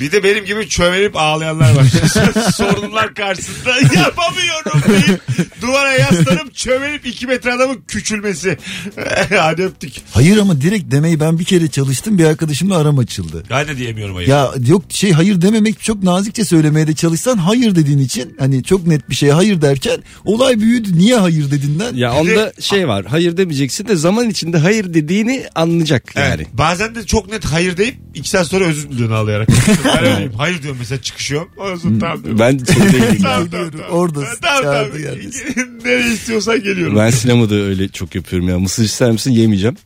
Bir 0.00 0.12
de 0.12 0.24
benim 0.24 0.44
gibi 0.44 0.68
çömelip 0.68 1.16
ağlayanlar 1.16 1.74
var. 1.76 1.84
Sorunlar 2.56 3.14
karşısında 3.14 3.70
yapamıyorum 4.00 4.82
deyip 4.88 5.20
duvara 5.62 5.92
yaslanıp 5.92 6.54
çömelip 6.54 7.06
iki 7.06 7.26
metre 7.26 7.52
adamın 7.52 7.78
küçülmesi. 7.88 8.58
Hadi 9.38 9.62
öptük. 9.62 9.92
Hayır 10.10 10.38
ama 10.38 10.60
direkt 10.60 10.90
demeyi 10.90 11.20
ben 11.20 11.38
bir 11.38 11.44
kere 11.44 11.68
çalıştım 11.68 12.18
bir 12.18 12.24
arkadaşımla 12.24 12.76
aram 12.76 12.98
açıldı. 12.98 13.44
Ben 13.50 13.68
de 13.68 13.76
diyemiyorum 13.76 14.14
hayır. 14.14 14.28
Ya 14.28 14.50
yok 14.66 14.82
şey 14.88 15.12
hayır 15.12 15.42
dememek 15.42 15.80
çok 15.82 16.02
nazikçe 16.02 16.44
söylemeye 16.44 16.86
de 16.86 16.94
çalışsan 16.94 17.36
hayır 17.38 17.74
dediğin 17.74 17.98
için 17.98 18.36
hani 18.38 18.64
çok 18.64 18.86
net 18.86 19.10
bir 19.10 19.14
şeye 19.14 19.32
hayır 19.32 19.62
derken 19.62 19.98
olay 20.24 20.60
büyüdü. 20.60 20.98
Niye 20.98 21.16
hayır 21.16 21.50
dediğinden? 21.50 21.94
Ya 21.94 22.12
onda 22.12 22.52
şey 22.60 22.88
var. 22.88 23.04
Hayır 23.08 23.36
demeyeceksin 23.36 23.88
de 23.88 23.96
zaman 23.96 24.30
içinde 24.30 24.58
hayır 24.58 24.94
dediğini 24.94 25.44
anlayacak 25.54 26.12
Evet, 26.16 26.30
yani. 26.30 26.46
bazen 26.52 26.94
de 26.94 27.06
çok 27.06 27.30
net 27.32 27.44
hayır 27.44 27.76
deyip 27.76 27.96
iki 28.14 28.28
saat 28.28 28.46
sonra 28.46 28.64
özür 28.64 28.90
diliyorsun 28.90 29.16
ağlayarak. 29.16 29.48
Ben 29.96 30.04
öyleyim. 30.12 30.32
Hayır 30.36 30.62
diyorum 30.62 30.78
mesela 30.80 31.02
çıkışıyorum. 31.02 31.48
Ondan 31.56 31.76
sonra 31.76 31.98
tamam 31.98 32.24
diyorum. 32.24 32.38
Ben 32.38 32.50
şey 32.58 32.92
değilim. 32.92 33.18
Tamam, 33.22 33.48
tamam, 33.50 33.70
tamam. 33.70 33.86
Orada 33.90 34.20
Tamam, 34.20 34.36
tamam. 34.62 34.62
çağırdı. 34.62 34.98
Nereye 35.84 36.12
istiyorsan 36.12 36.62
geliyorum. 36.62 36.96
Ben 36.96 37.10
sinemada 37.10 37.54
öyle 37.54 37.88
çok 37.88 38.14
yapıyorum 38.14 38.48
ya. 38.48 38.58
Mısır 38.58 38.84
ister 38.84 39.10
misin 39.10 39.30
yemeyeceğim. 39.30 39.76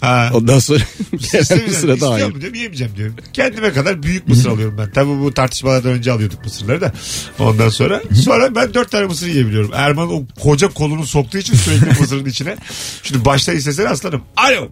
Ha. 0.00 0.30
Ondan 0.34 0.58
sonra 0.58 0.78
gelen 1.32 1.64
mısıra 1.66 1.90
da 1.90 1.94
İstiyor 1.94 2.12
hayır. 2.12 2.26
mu 2.34 2.40
diyorum 2.40 2.54
yemeyeceğim 2.58 2.92
diyorum. 2.96 3.14
Kendime 3.32 3.72
kadar 3.72 4.02
büyük 4.02 4.28
mısır 4.28 4.50
alıyorum 4.50 4.78
ben. 4.78 4.90
Tabii 4.92 5.08
bu 5.20 5.34
tartışmalardan 5.34 5.92
önce 5.92 6.12
alıyorduk 6.12 6.44
mısırları 6.44 6.80
da. 6.80 6.92
Ondan 7.38 7.68
sonra 7.68 8.02
sonra 8.24 8.54
ben 8.54 8.74
dört 8.74 8.90
tane 8.90 9.04
mısır 9.06 9.26
yiyebiliyorum. 9.26 9.70
Erman 9.74 10.12
o 10.12 10.22
koca 10.40 10.68
kolunu 10.68 11.06
soktuğu 11.06 11.38
için 11.38 11.54
sürekli 11.54 12.00
mısırın 12.00 12.24
içine. 12.26 12.56
Şimdi 13.02 13.24
başta 13.24 13.52
istesene 13.52 13.88
aslanım. 13.88 14.22
Alo. 14.36 14.68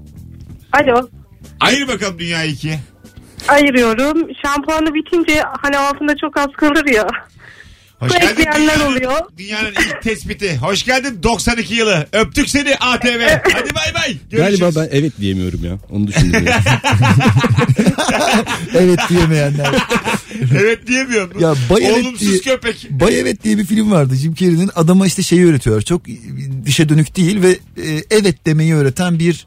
Alo. 0.72 1.08
Ayır 1.60 1.88
bakalım 1.88 2.18
dünyayı 2.18 2.52
ikiye. 2.52 2.80
Ayırıyorum. 3.48 4.28
Şampuanı 4.44 4.94
bitince 4.94 5.42
hani 5.62 5.78
altında 5.78 6.14
çok 6.20 6.36
az 6.36 6.46
kalır 6.56 6.86
ya. 6.94 7.06
Hoş 7.98 8.10
Bu 8.10 8.14
geldin 8.14 8.28
ekleyenler 8.28 8.74
dünyanın, 8.76 8.92
oluyor. 8.92 9.12
dünyanın 9.38 9.70
ilk 9.70 9.96
tespiti. 10.02 10.56
Hoş 10.56 10.84
geldin 10.84 11.22
92 11.22 11.74
yılı. 11.74 12.06
Öptük 12.12 12.48
seni 12.50 12.74
ATV. 12.76 13.20
Hadi 13.52 13.74
bay 13.74 13.94
bay. 13.94 14.16
Görüşürüz. 14.30 14.60
Galiba 14.60 14.80
ben 14.80 14.88
evet 14.92 15.12
diyemiyorum 15.20 15.64
ya. 15.64 15.78
Onu 15.90 16.06
düşündüm. 16.06 16.46
ya. 16.46 16.60
evet 18.74 19.00
diyemeyenler. 19.08 19.66
Evet 20.60 20.86
diyemiyorum. 20.86 21.40
Ya 21.40 21.54
bay 21.70 21.86
evet 21.86 22.04
Olumsuz 22.04 22.28
diye- 22.28 22.40
köpek. 22.40 22.86
Bay 22.90 23.20
Evet 23.20 23.44
diye 23.44 23.58
bir 23.58 23.64
film 23.64 23.90
vardı. 23.90 24.14
Jim 24.14 24.34
Carrey'nin 24.34 24.70
adama 24.74 25.06
işte 25.06 25.22
şeyi 25.22 25.46
öğretiyor. 25.46 25.82
Çok 25.82 26.02
dışa 26.66 26.88
dönük 26.88 27.16
değil 27.16 27.42
ve 27.42 27.50
e, 27.50 28.02
evet 28.10 28.46
demeyi 28.46 28.74
öğreten 28.74 29.18
bir 29.18 29.46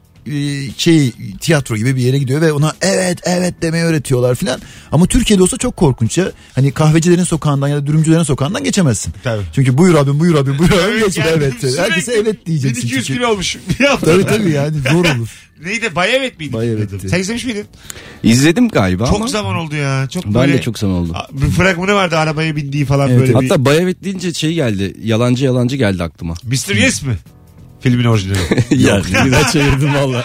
şey 0.76 1.12
tiyatro 1.40 1.76
gibi 1.76 1.96
bir 1.96 2.02
yere 2.02 2.18
gidiyor 2.18 2.40
ve 2.40 2.52
ona 2.52 2.74
evet 2.80 3.18
evet 3.24 3.54
demeyi 3.62 3.84
öğretiyorlar 3.84 4.34
filan. 4.34 4.60
Ama 4.92 5.06
Türkiye'de 5.06 5.42
olsa 5.42 5.56
çok 5.56 5.76
korkunç 5.76 6.18
ya. 6.18 6.32
Hani 6.54 6.72
kahvecilerin 6.72 7.24
sokağından 7.24 7.68
ya 7.68 7.76
da 7.76 7.86
dürümcülerin 7.86 8.22
sokağından 8.22 8.64
geçemezsin. 8.64 9.12
Tabii. 9.24 9.42
Çünkü 9.54 9.78
buyur 9.78 9.94
abim 9.94 10.20
buyur 10.20 10.34
abim 10.34 10.58
buyur 10.58 10.72
abim 10.72 10.98
geçin 11.06 11.22
Yani 11.22 11.30
evet. 11.36 11.78
Herkese 11.78 12.12
evet 12.12 12.46
diyeceksin 12.46 12.82
1200 12.82 13.06
çünkü. 13.06 13.18
kilo 13.18 13.30
olmuş. 13.32 13.56
Bir. 13.80 13.86
Tabii 14.00 14.26
tabii 14.26 14.50
yani 14.50 14.76
zor 14.92 15.04
olur. 15.04 15.28
Neydi? 15.64 15.94
Bay 15.94 16.16
Evet 16.16 16.38
miydi? 16.40 16.52
Bay 16.52 16.72
Evet'ti. 16.72 17.08
Sen 17.08 17.20
izlemiş 17.20 17.44
miydin? 17.44 17.64
İzledim 18.22 18.68
galiba 18.68 19.06
Çok 19.06 19.16
ama. 19.16 19.26
zaman 19.26 19.56
oldu 19.56 19.76
ya. 19.76 20.08
Çok 20.10 20.24
Ben 20.24 20.34
böyle... 20.34 20.52
de 20.52 20.60
çok 20.60 20.78
zaman 20.78 20.96
oldu. 20.96 21.16
Bir 21.32 21.46
fragmanı 21.50 21.94
vardı 21.94 22.16
arabaya 22.16 22.56
bindiği 22.56 22.84
falan 22.84 23.08
Evet, 23.10 23.20
böyle 23.20 23.40
bir... 23.40 23.48
Hatta 23.48 23.64
Bay 23.64 23.78
Evet 23.78 24.04
deyince 24.04 24.32
şey 24.32 24.54
geldi. 24.54 24.96
Yalancı 25.02 25.44
yalancı 25.44 25.76
geldi 25.76 26.02
aklıma. 26.02 26.34
Mr. 26.44 26.76
Yes 26.76 27.02
mi? 27.02 27.16
Filmin 27.80 28.04
orijinali. 28.04 28.38
ya 28.70 28.98
güzel 29.24 29.44
çevirdim 29.52 29.94
valla. 29.94 30.24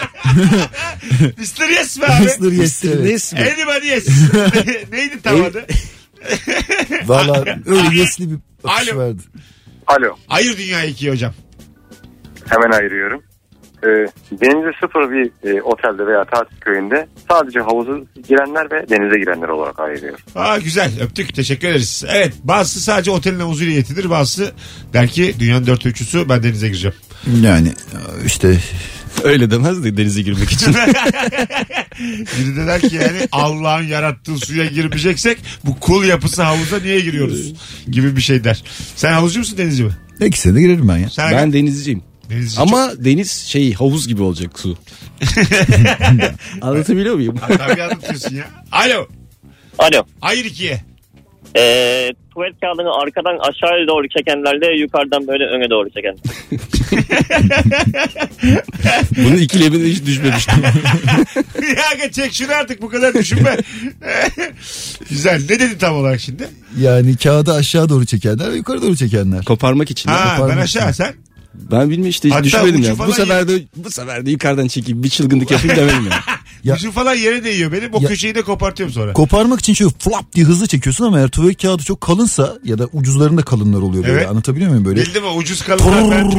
Mr. 1.38 1.68
Yes 1.70 1.98
mi 1.98 2.04
abi? 2.04 2.24
Mr. 2.24 2.52
Yes 2.52 2.84
evet. 2.84 3.10
Yes 3.10 3.32
mi? 3.32 3.38
Anybody 3.40 3.86
Yes. 3.86 4.08
Neydi 4.92 5.22
tam 5.22 5.44
adı? 5.44 5.66
Valla 7.06 7.44
öyle 7.66 7.96
yesli 7.96 8.30
bir 8.30 8.38
bakış 8.64 8.88
Alo. 8.88 8.98
vardı. 8.98 9.22
Alo. 9.86 10.16
Ayır 10.28 10.56
dünyayı 10.58 10.90
ikiye 10.90 11.12
hocam. 11.12 11.32
Hemen 12.48 12.70
ayırıyorum. 12.78 13.22
Ee, 13.84 13.88
denize 14.32 14.70
sıfır 14.80 15.10
bir 15.10 15.50
e, 15.50 15.62
otelde 15.62 16.06
veya 16.06 16.24
tatil 16.24 16.56
köyünde 16.60 17.08
sadece 17.30 17.60
havuza 17.60 17.92
girenler 18.28 18.70
ve 18.70 18.88
denize 18.88 19.18
girenler 19.18 19.48
olarak 19.48 19.80
ayırıyorum. 19.80 20.20
Aa 20.34 20.58
güzel 20.58 20.90
öptük 21.00 21.34
teşekkür 21.34 21.68
ederiz. 21.68 22.04
Evet 22.08 22.32
bazısı 22.44 22.80
sadece 22.80 23.10
otelin 23.10 23.40
havuzuyla 23.40 23.72
yetinir 23.74 24.10
bazısı 24.10 24.52
der 24.92 25.08
ki 25.08 25.34
dünyanın 25.40 25.66
dört 25.66 25.86
ölçüsü 25.86 26.28
ben 26.28 26.42
denize 26.42 26.66
gireceğim. 26.68 26.96
Yani 27.42 27.72
işte 28.26 28.60
Öyle 29.24 29.50
demez 29.50 29.84
de 29.84 29.96
denize 29.96 30.22
girmek 30.22 30.52
için. 30.52 30.74
Biri 32.38 32.56
de 32.56 32.66
der 32.66 32.80
ki 32.80 32.94
yani 32.94 33.28
Allah'ın 33.32 33.82
yarattığı 33.82 34.38
suya 34.38 34.66
girmeyeceksek 34.66 35.38
bu 35.64 35.80
kul 35.80 36.04
yapısı 36.04 36.42
havuza 36.42 36.78
niye 36.78 37.00
giriyoruz 37.00 37.52
gibi 37.90 38.16
bir 38.16 38.20
şey 38.20 38.44
der. 38.44 38.62
Sen 38.96 39.12
havuzcu 39.12 39.38
musun 39.38 39.58
denizci 39.58 39.84
mi? 39.84 39.92
ikisine 40.20 40.54
de 40.54 40.60
girerim 40.60 40.88
ben 40.88 40.96
ya. 40.96 41.10
Sen 41.10 41.32
ben 41.32 41.52
denizciyim. 41.52 42.02
denizci 42.30 42.60
Ama 42.60 42.92
deniz 42.98 43.30
şey 43.30 43.72
havuz 43.72 44.08
gibi 44.08 44.22
olacak 44.22 44.58
su. 44.58 44.78
Anlatabiliyor 46.60 47.14
muyum? 47.14 47.36
çok... 47.48 47.58
Tabii 47.58 47.82
anlatıyorsun 47.82 48.34
ya. 48.34 48.44
Alo. 48.72 49.08
Alo. 49.78 50.06
Ayır 50.22 50.44
ikiye. 50.44 50.82
Ee, 51.56 52.12
tuvalet 52.34 52.60
kağıdını 52.60 52.94
arkadan 53.02 53.38
aşağıya 53.38 53.88
doğru 53.88 54.08
çekenlerle 54.08 54.80
yukarıdan 54.80 55.26
böyle 55.28 55.44
öne 55.44 55.70
doğru 55.70 55.90
çeken. 55.90 56.16
Bunun 59.16 59.36
ikilemine 59.36 59.84
hiç 59.88 60.06
düşmemiştim. 60.06 60.62
ya 62.02 62.12
çek 62.12 62.32
şunu 62.32 62.52
artık 62.52 62.82
bu 62.82 62.88
kadar 62.88 63.14
düşünme. 63.14 63.56
Güzel. 65.10 65.40
Ne 65.40 65.48
dedin 65.48 65.78
tam 65.78 65.96
olarak 65.96 66.20
şimdi? 66.20 66.48
Yani 66.78 67.16
kağıdı 67.16 67.52
aşağı 67.52 67.88
doğru 67.88 68.06
çekenler 68.06 68.52
ve 68.52 68.56
yukarı 68.56 68.82
doğru 68.82 68.96
çekenler. 68.96 69.44
Koparmak 69.44 69.90
için. 69.90 70.10
Ha 70.10 70.28
ben 70.32 70.38
parmak 70.38 70.64
aşağı 70.64 70.94
sen. 70.94 71.14
Ben 71.54 71.82
bilmiyorum 71.82 72.10
işte 72.10 72.28
hiç 72.28 72.34
Hatta 72.34 72.44
düşmedim 72.44 72.82
ya. 72.82 72.98
Bu 72.98 73.12
sefer 73.12 73.48
de 73.48 73.62
bu 73.76 73.90
sefer 73.90 74.26
de 74.26 74.30
yukarıdan 74.30 74.66
çekeyim 74.66 75.02
bir 75.02 75.08
çılgınlık 75.08 75.50
yapayım 75.50 75.76
demedim 75.76 76.06
ya. 76.10 76.35
Ya- 76.66 76.74
Ucu 76.74 76.92
falan 76.92 77.14
yere 77.14 77.44
değiyor 77.44 77.72
benim. 77.72 77.94
O 77.94 78.00
Ya- 78.02 78.08
köşeyi 78.08 78.34
de 78.34 78.42
kopartıyorum 78.42 78.94
sonra. 78.94 79.12
Koparmak 79.12 79.60
için 79.60 79.74
şöyle 79.74 79.90
flap 79.98 80.32
diye 80.32 80.46
hızlı 80.46 80.66
çekiyorsun 80.66 81.04
ama 81.04 81.18
eğer 81.18 81.28
tuvalet 81.28 81.62
kağıdı 81.62 81.82
çok 81.82 82.00
kalınsa 82.00 82.56
ya 82.64 82.78
da 82.78 82.86
ucuzların 82.92 83.36
da 83.38 83.42
kalınlar 83.42 83.78
oluyor 83.80 84.04
böyle 84.04 84.16
Evet. 84.16 84.28
anlatabiliyor 84.28 84.70
muyum 84.70 84.84
böyle? 84.84 85.00
Bildim 85.02 85.22
mi? 85.22 85.28
Ucuz 85.28 85.62
kalınlar 85.62 86.30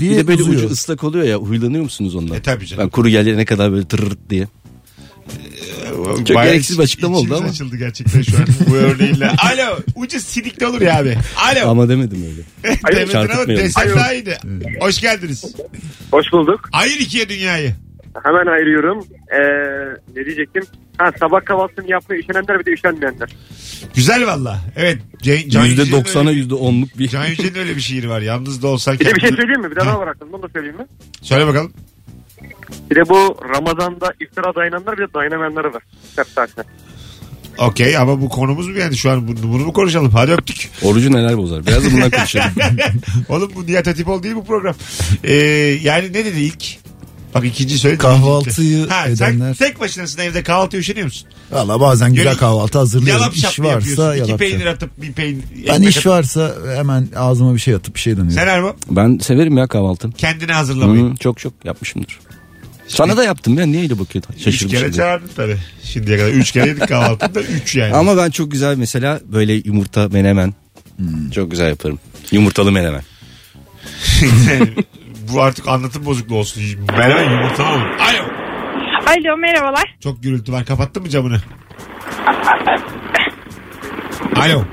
diye 0.00 0.10
Bir 0.10 0.16
de 0.16 0.26
böyle 0.28 0.42
uzuyor. 0.42 0.58
ucu 0.62 0.68
ıslak 0.70 1.04
oluyor 1.04 1.24
ya 1.24 1.36
huylanıyor 1.36 1.82
musunuz 1.84 2.14
ondan? 2.14 2.36
E 2.36 2.42
tabii 2.42 2.66
canım. 2.66 2.84
Ben 2.84 2.90
kuru 2.90 3.08
gelene 3.08 3.44
kadar 3.44 3.72
böyle 3.72 3.86
tırırt 3.88 4.18
diye. 4.30 4.48
Çok 6.26 6.34
Bayağı 6.36 6.52
gereksiz 6.52 6.78
bir 6.78 6.82
açıklama 6.82 7.16
oldu 7.18 7.36
ama. 7.36 7.48
açıldı 7.48 7.76
gerçekten 7.76 8.22
şu 8.22 8.36
an 8.36 8.44
bu 8.70 8.74
örneğinle. 8.74 9.28
Alo. 9.38 9.78
Ucu 9.94 10.20
sidik 10.20 10.60
de 10.60 10.66
olur 10.66 10.80
ya 10.80 10.98
abi. 10.98 11.18
Alo. 11.36 11.70
Ama 11.70 11.88
demedim 11.88 12.24
öyle. 12.30 12.74
Demedin 12.96 13.30
ama 13.30 13.46
desen 13.46 13.90
daha 13.96 14.12
iyiydi. 14.12 14.38
Hoş 14.80 15.00
geldiniz. 15.00 15.44
Hoş 16.10 16.26
bulduk. 16.32 16.68
Ayır 16.72 17.00
ikiye 17.00 17.28
dünyayı. 17.28 17.74
Hemen 18.22 18.46
ayırıyorum. 18.46 19.04
Ee, 19.32 19.38
ne 20.16 20.24
diyecektim? 20.26 20.62
Ha, 20.98 21.10
sabah 21.20 21.44
kahvaltısını 21.44 21.90
yapmaya 21.90 22.20
üşenenler 22.20 22.60
bir 22.60 22.64
de 22.64 22.70
üşenmeyenler. 22.70 23.28
Güzel 23.94 24.26
valla. 24.26 24.60
Evet. 24.76 24.98
Can, 25.22 25.36
Can 25.48 25.64
Yüzde 25.64 25.82
Yücel'in 25.82 26.00
doksana 26.00 26.28
öyle- 26.28 26.38
yüzde 26.38 26.54
onluk 26.54 26.98
bir. 26.98 27.08
Can 27.08 27.26
Yücel'in 27.26 27.58
öyle 27.58 27.76
bir 27.76 27.80
şiiri 27.80 28.08
var. 28.10 28.20
Yalnız 28.20 28.62
da 28.62 28.68
olsan 28.68 28.98
Bir 29.00 29.04
de 29.04 29.14
bir 29.14 29.20
şey 29.20 29.30
söyleyeyim 29.30 29.60
mi? 29.60 29.70
Bir 29.70 29.76
daha 29.76 30.00
var 30.00 30.06
aklımda 30.08 30.36
onu 30.36 30.42
da 30.42 30.48
söyleyeyim 30.48 30.76
mi? 30.76 30.86
Söyle 31.22 31.46
bakalım. 31.46 31.72
Bir 32.90 32.96
de 32.96 33.08
bu 33.08 33.36
Ramazan'da 33.54 34.12
iftira 34.20 34.54
dayananlar 34.54 34.98
bir 34.98 35.08
de 35.08 35.14
dayanamayanları 35.14 35.74
var. 35.74 35.82
Septaşne. 36.16 36.64
Okey 37.58 37.96
ama 37.96 38.20
bu 38.20 38.28
konumuz 38.28 38.68
mu 38.68 38.78
yani 38.78 38.96
şu 38.96 39.10
an 39.10 39.28
bunu, 39.28 39.36
bunu 39.42 39.64
mu 39.64 39.72
konuşalım? 39.72 40.10
Hadi 40.10 40.32
öptük. 40.32 40.70
Orucu 40.82 41.12
neler 41.12 41.36
bozar? 41.38 41.66
Biraz 41.66 41.84
da 41.86 41.92
bundan 41.92 42.10
konuşalım. 42.10 42.50
Oğlum 43.28 43.52
bu 43.54 43.66
Nihat 43.66 43.86
Hatipol 43.86 44.22
değil 44.22 44.34
bu 44.34 44.44
program. 44.44 44.74
Ee, 45.24 45.34
yani 45.82 46.08
ne 46.08 46.24
dedi 46.24 46.40
ilk? 46.40 46.64
Bak 47.36 47.44
ikinci 47.44 47.78
söyledi. 47.78 47.98
Kahvaltıyı 47.98 48.88
ha, 48.88 49.08
edenler- 49.08 49.54
Sen 49.54 49.66
tek 49.68 49.80
başınasın 49.80 50.20
evde 50.20 50.42
kahvaltı 50.42 50.76
üşeniyor 50.76 51.04
musun? 51.04 51.28
Valla 51.50 51.80
bazen 51.80 52.14
güzel 52.14 52.36
kahvaltı 52.36 52.78
hazırlıyorum. 52.78 53.22
Yalap 53.22 53.36
şap 53.36 53.52
İş 53.52 53.60
varsa 53.60 54.16
İki 54.16 54.20
yalap 54.26 54.38
peynir 54.38 54.64
şap. 54.64 54.74
atıp 54.74 55.02
bir 55.02 55.12
peynir. 55.12 55.44
Ben 55.68 55.82
iş 55.82 55.96
atıp- 55.96 56.06
varsa 56.10 56.54
hemen 56.76 57.08
ağzıma 57.16 57.54
bir 57.54 57.60
şey 57.60 57.74
atıp 57.74 57.94
bir 57.94 58.00
şey 58.00 58.12
dönüyorum. 58.12 58.34
Sen 58.38 58.46
Erman 58.48 58.74
ben 58.90 59.18
severim 59.18 59.56
ya 59.58 59.66
kahvaltı. 59.66 60.10
kendini 60.12 60.52
hazırlamayı. 60.52 61.04
Hı, 61.12 61.16
çok 61.16 61.38
çok 61.38 61.52
yapmışımdır. 61.64 62.18
Sana 62.88 63.16
da 63.16 63.24
yaptım 63.24 63.58
ya 63.58 63.66
niye 63.66 63.82
öyle 63.82 63.98
bakıyorsun? 63.98 64.34
Üç 64.34 64.44
Şaşırdım 64.44 64.70
kere 64.70 64.80
şimdi. 64.84 64.96
çağırdın 64.96 65.30
tabii. 65.36 65.56
Şimdiye 65.84 66.18
kadar. 66.18 66.30
Üç 66.30 66.52
kere 66.52 66.68
yedik 66.68 66.88
kahvaltıda. 66.88 67.40
Üç 67.42 67.74
yani. 67.76 67.94
Ama 67.94 68.16
ben 68.16 68.30
çok 68.30 68.50
güzel 68.52 68.76
mesela 68.76 69.20
böyle 69.24 69.52
yumurta 69.52 70.08
menemen. 70.08 70.54
Çok 71.34 71.50
güzel 71.50 71.68
yaparım. 71.68 71.98
Yumurtalı 72.32 72.72
menemen. 72.72 73.02
Bu 75.32 75.42
artık 75.42 75.68
anlatım 75.68 76.04
bozukluğu 76.06 76.36
olsun. 76.38 76.62
Menemen 76.98 77.30
yumurtalı 77.30 77.68
olur. 77.68 77.80
Alo. 77.80 78.24
Alo 79.06 79.36
merhabalar. 79.36 79.96
Çok 80.02 80.22
gürültü 80.22 80.52
var. 80.52 80.64
Kapattın 80.64 81.02
mı 81.02 81.08
camını? 81.08 81.40
Alo. 84.36 84.64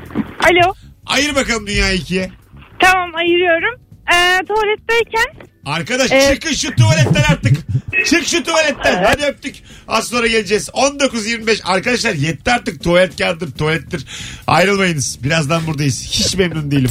Alo. 0.43 0.73
Ayır 1.05 1.35
bakalım 1.35 1.67
dünyayı 1.67 1.97
ikiye. 1.97 2.31
Tamam 2.79 3.15
ayırıyorum. 3.15 3.79
Ee, 4.13 4.45
tuvaletteyken 4.47 5.53
Arkadaş 5.65 6.11
Evet. 6.11 6.33
çıkın 6.41 6.53
şu 6.55 6.75
tuvaletten 6.75 7.23
artık. 7.31 7.57
Çık 8.05 8.27
şu 8.27 8.43
tuvaletten. 8.43 9.03
Hadi 9.03 9.25
öptük. 9.25 9.55
Az 9.87 10.07
sonra 10.07 10.27
geleceğiz. 10.27 10.69
19.25. 10.69 11.63
Arkadaşlar 11.63 12.13
yetti 12.13 12.51
artık. 12.51 12.83
Tuvalet 12.83 13.17
kağıdıdır, 13.17 13.57
tuvalettir. 13.57 14.05
Ayrılmayınız. 14.47 15.23
Birazdan 15.23 15.67
buradayız. 15.67 16.03
Hiç 16.11 16.35
memnun 16.35 16.71
değilim. 16.71 16.89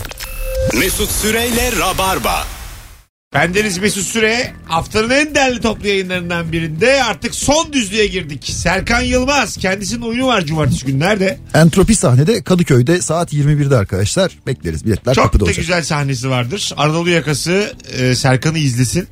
Mesut 0.79 1.11
Süreyle 1.11 1.71
Rabarba. 1.81 2.45
Bendeniz 3.35 3.79
Mesut 3.79 4.07
Süre 4.07 4.53
haftanın 4.65 5.11
en 5.11 5.35
değerli 5.35 5.61
toplu 5.61 5.89
yayınlarından 5.89 6.53
birinde 6.53 7.03
artık 7.05 7.35
son 7.35 7.73
düzlüğe 7.73 8.07
girdik. 8.07 8.45
Serkan 8.45 9.01
Yılmaz 9.01 9.57
kendisinin 9.57 10.03
oyunu 10.03 10.27
var 10.27 10.45
cumartesi 10.45 10.87
günü 10.87 10.99
nerede? 11.01 11.39
Entropi 11.55 11.95
sahnede 11.95 12.43
Kadıköy'de 12.43 13.03
saat 13.03 13.33
21'de 13.33 13.77
arkadaşlar. 13.77 14.33
Bekleriz. 14.47 14.85
Biletler 14.87 15.15
Çok 15.15 15.25
kapıda 15.25 15.41
da 15.41 15.45
olacak. 15.45 15.61
güzel 15.61 15.83
sahnesi 15.83 16.31
vardır. 16.31 16.73
Anadolu 16.77 17.11
yakası 17.11 17.73
e, 17.99 18.15
Serkan'ı 18.15 18.59
izlesin. 18.59 19.07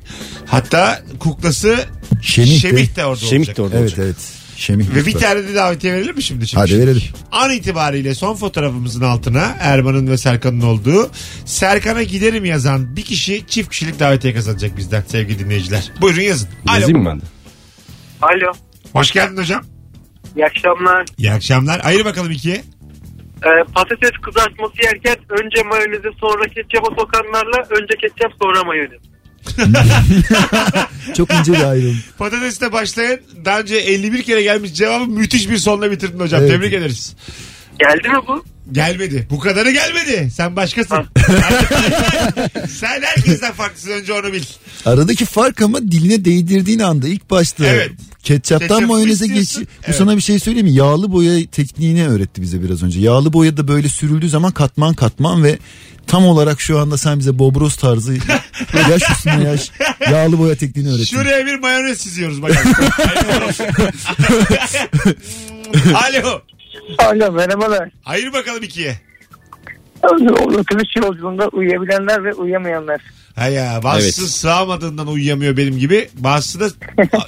Hatta 0.45 1.01
kuklası 1.19 1.85
Şemih 2.21 2.51
de- 2.51 2.59
Şemih 2.59 2.95
de 2.95 3.05
orada 3.05 3.25
Şemih 3.25 3.39
olacak. 3.39 3.57
de 3.57 3.61
orada 3.61 3.75
Evet 3.77 3.89
olacak. 3.89 3.99
evet. 4.05 4.40
Şemih. 4.61 4.89
Ve 4.89 4.95
bir 4.95 5.05
lütfen. 5.05 5.19
tane 5.19 5.47
de 5.47 5.55
davetiye 5.55 5.93
verelim 5.93 6.15
mi 6.15 6.23
şimdi? 6.23 6.45
Hadi 6.55 6.69
Şimdi? 6.69 6.81
verelim. 6.87 7.01
An 7.31 7.51
itibariyle 7.51 8.15
son 8.15 8.35
fotoğrafımızın 8.35 9.01
altına 9.01 9.55
Erman'ın 9.59 10.07
ve 10.07 10.17
Serkan'ın 10.17 10.61
olduğu 10.61 11.11
Serkan'a 11.45 12.03
giderim 12.03 12.45
yazan 12.45 12.95
bir 12.95 13.01
kişi 13.01 13.47
çift 13.47 13.69
kişilik 13.69 13.99
davetiye 13.99 14.33
kazanacak 14.33 14.77
bizden 14.77 15.01
sevgili 15.07 15.39
dinleyiciler. 15.39 15.91
Buyurun 16.01 16.21
yazın. 16.21 16.49
Alo. 16.67 16.75
Yazayım 16.79 17.03
mı 17.03 17.09
ben 17.09 17.21
de? 17.21 17.25
Alo. 18.21 18.51
Hoş 18.93 19.11
geldin 19.11 19.37
hocam. 19.37 19.61
İyi 20.35 20.45
akşamlar. 20.45 21.05
İyi 21.17 21.31
akşamlar. 21.31 21.81
Ayır 21.83 22.05
bakalım 22.05 22.31
ikiye. 22.31 22.55
Ee, 23.45 23.63
patates 23.75 24.11
kızartması 24.21 24.73
yerken 24.83 25.15
önce 25.29 25.63
mayonezi 25.63 26.09
sonra 26.19 26.43
ketçapa 26.43 26.87
sokanlarla 26.99 27.57
önce 27.69 27.95
ketçap 28.01 28.31
sonra 28.41 28.63
mayonez. 28.63 29.01
Çok 31.17 31.33
ince 31.33 31.53
bir 31.53 31.63
ayrım. 31.63 31.97
Patatesle 32.17 32.71
başlayan 32.71 33.19
daha 33.45 33.59
önce 33.59 33.75
51 33.75 34.23
kere 34.23 34.41
gelmiş 34.41 34.73
cevabı 34.73 35.07
müthiş 35.07 35.49
bir 35.49 35.57
sonla 35.57 35.91
bitirdin 35.91 36.19
hocam. 36.19 36.41
Evet. 36.41 36.51
Tebrik 36.51 36.73
ederiz. 36.73 37.15
Geldi 37.79 38.09
mi 38.09 38.15
bu? 38.27 38.43
Gelmedi. 38.71 39.27
Bu 39.29 39.39
kadarı 39.39 39.71
gelmedi. 39.71 40.31
Sen 40.35 40.55
başkasın. 40.55 40.97
Sen 42.67 43.01
herkesten 43.01 43.53
farklısın 43.53 43.91
önce 43.91 44.13
onu 44.13 44.33
bil. 44.33 44.43
Aradaki 44.85 45.25
fark 45.25 45.61
ama 45.61 45.81
diline 45.81 46.25
değdirdiğin 46.25 46.79
anda 46.79 47.07
ilk 47.07 47.29
başta 47.29 47.65
Evet. 47.65 47.91
ketçaptan 48.23 48.67
Ketçap 48.67 48.89
mayoneze 48.89 49.27
geç. 49.27 49.57
Bu 49.57 49.61
Evet. 49.83 49.95
sana 49.95 50.15
bir 50.17 50.21
şey 50.21 50.39
söyleyeyim 50.39 50.67
mi? 50.67 50.73
Yağlı 50.73 51.11
boya 51.11 51.45
tekniğini 51.45 52.07
öğretti 52.07 52.41
bize 52.41 52.63
biraz 52.63 52.83
önce. 52.83 52.99
Yağlı 52.99 53.33
boya 53.33 53.57
da 53.57 53.67
böyle 53.67 53.89
sürüldüğü 53.89 54.29
zaman 54.29 54.51
katman 54.51 54.93
katman 54.93 55.43
ve 55.43 55.59
tam 56.11 56.25
olarak 56.25 56.61
şu 56.61 56.79
anda 56.79 56.97
sen 56.97 57.19
bize 57.19 57.39
bobros 57.39 57.75
tarzı 57.75 58.13
yaş 58.89 59.11
üstüne 59.11 59.43
yaş 59.43 59.71
yağlı 60.11 60.39
boya 60.39 60.55
tekniğini 60.55 60.89
öğrettin. 60.91 61.17
Şuraya 61.17 61.45
bir 61.45 61.59
mayonez 61.59 62.03
çiziyoruz 62.03 62.41
bakalım. 62.41 62.73
Alo. 65.93 66.41
Alo 66.97 67.31
merhabalar. 67.31 67.89
Ayır 68.05 68.33
bakalım 68.33 68.63
ikiye. 68.63 68.95
Otobüs 70.57 70.95
yolculuğunda 70.95 71.47
uyuyabilenler 71.47 72.23
ve 72.23 72.33
uyuyamayanlar. 72.33 73.01
Ha 73.35 73.47
ya 73.47 73.79
bazısı 73.83 74.21
Evet. 74.21 74.31
sığamadığından 74.31 75.07
uyuyamıyor 75.07 75.57
benim 75.57 75.79
gibi. 75.79 76.09
Bazısı 76.17 76.59
da 76.59 76.69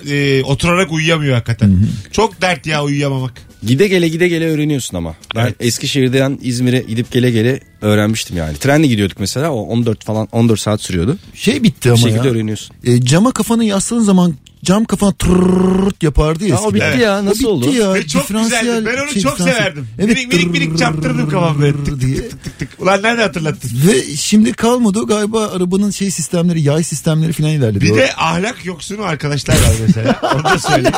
e, 0.14 0.44
oturarak 0.44 0.92
uyuyamıyor 0.92 1.34
hakikaten. 1.34 1.80
Çok 2.12 2.42
dert 2.42 2.66
ya 2.68 2.84
uyuyamamak. 2.84 3.34
Gide 3.64 3.88
gele 3.88 4.08
gide 4.08 4.28
gele 4.28 4.52
öğreniyorsun 4.52 4.98
ama. 4.98 5.16
Ben 5.36 5.44
Evet. 5.44 5.56
Eskişehir'den 5.60 6.40
İzmir'e 6.42 6.80
gidip 6.80 7.12
gele 7.12 7.32
gele 7.32 7.60
öğrenmiştim 7.84 8.38
yani. 8.38 8.58
Trenle 8.58 8.88
gidiyorduk 8.88 9.20
mesela 9.20 9.52
o 9.52 9.62
14 9.62 10.04
falan 10.06 10.28
14 10.32 10.60
saat 10.60 10.82
sürüyordu. 10.82 11.18
Şey 11.34 11.64
bitti 11.64 11.86
Bir 11.86 11.90
ama 11.90 11.98
şekilde 11.98 12.28
ya. 12.28 12.34
öğreniyorsun. 12.34 12.76
E, 12.84 13.02
cama 13.02 13.32
kafanı 13.32 13.66
yasladığın 13.66 14.04
zaman 14.04 14.34
cam 14.64 14.86
kafana 14.86 15.12
tırrrt 15.12 16.04
yapardı 16.04 16.46
ya 16.48 16.56
Ha, 16.56 16.60
o 16.62 16.68
eskiden. 16.68 16.92
bitti 16.94 17.04
ya 17.04 17.20
O 17.20 17.26
nasıl 17.26 17.36
bitti 17.40 17.48
oldu? 17.48 17.72
ya. 17.74 17.94
Ve 17.94 18.08
çok 18.08 18.24
Diferansiyel 18.24 18.64
güzeldi. 18.66 18.86
Ben 18.86 19.04
onu 19.04 19.12
şey, 19.12 19.22
çok 19.22 19.32
diferansiyel. 19.34 19.58
severdim. 19.58 19.88
Evet, 20.00 20.16
minik 20.18 20.34
minik 20.34 20.52
minik 20.52 20.78
çarptırdım 20.78 21.30
kafamı 21.30 21.62
böyle. 21.62 21.74
Tık 21.78 21.86
tık 21.86 22.02
diye. 22.02 22.16
tık 22.30 22.44
tık 22.44 22.60
tık. 22.60 22.70
Ulan 22.80 23.02
nerede 23.04 23.22
hatırlattın? 23.22 23.72
Ve 23.88 24.16
şimdi 24.16 24.54
kalmadı 24.54 25.00
o 25.00 25.08
galiba 25.08 25.48
arabanın 25.48 25.92
şey 25.92 26.12
sistemleri 26.12 26.62
yay 26.62 26.84
sistemleri 26.84 27.34
falan 27.34 27.50
ilerledi. 27.52 27.82
Bir 27.86 27.92
O- 27.92 27.96
de 27.96 28.10
ahlak 28.18 28.66
yoksunu 28.66 29.04
arkadaşlar 29.04 29.54
var 29.56 29.74
mesela. 29.88 30.20
Onu 30.36 30.44
da 30.44 30.60
söyleyeyim. 30.60 30.96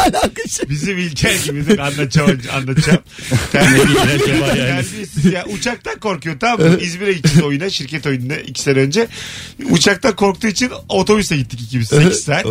Bizim 0.70 0.98
İlker 0.98 1.36
gibidir 1.46 1.80
anlatacağım. 1.80 2.42
anlatacağım. 2.56 3.00
Terbiyesiz 3.52 5.26
ya. 5.34 5.46
Uçaktan 5.54 6.00
korkuyor 6.00 6.40
tamam 6.40 6.68
mı? 6.68 6.75
İzmir'e 6.82 7.14
gideceğiz 7.14 7.44
oyuna 7.44 7.70
şirket 7.70 8.06
oyununa 8.06 8.36
iki 8.36 8.62
sene 8.62 8.80
önce. 8.80 9.08
Uçaktan 9.70 10.16
korktuğu 10.16 10.48
için 10.48 10.72
otobüse 10.90 11.38
gittik 11.38 11.62
ikimiz 11.62 11.88
8 11.88 12.20
saat. 12.24 12.46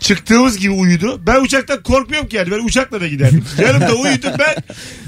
Çıktığımız 0.00 0.58
gibi 0.58 0.72
uyudu. 0.72 1.20
Ben 1.26 1.40
uçaktan 1.40 1.82
korkmuyorum 1.82 2.28
ki 2.28 2.36
yani. 2.36 2.50
Ben 2.50 2.64
uçakla 2.64 3.00
da 3.00 3.08
giderdim. 3.08 3.44
Yanımda 3.62 3.94
uyudu. 3.94 4.26
Ben 4.38 4.54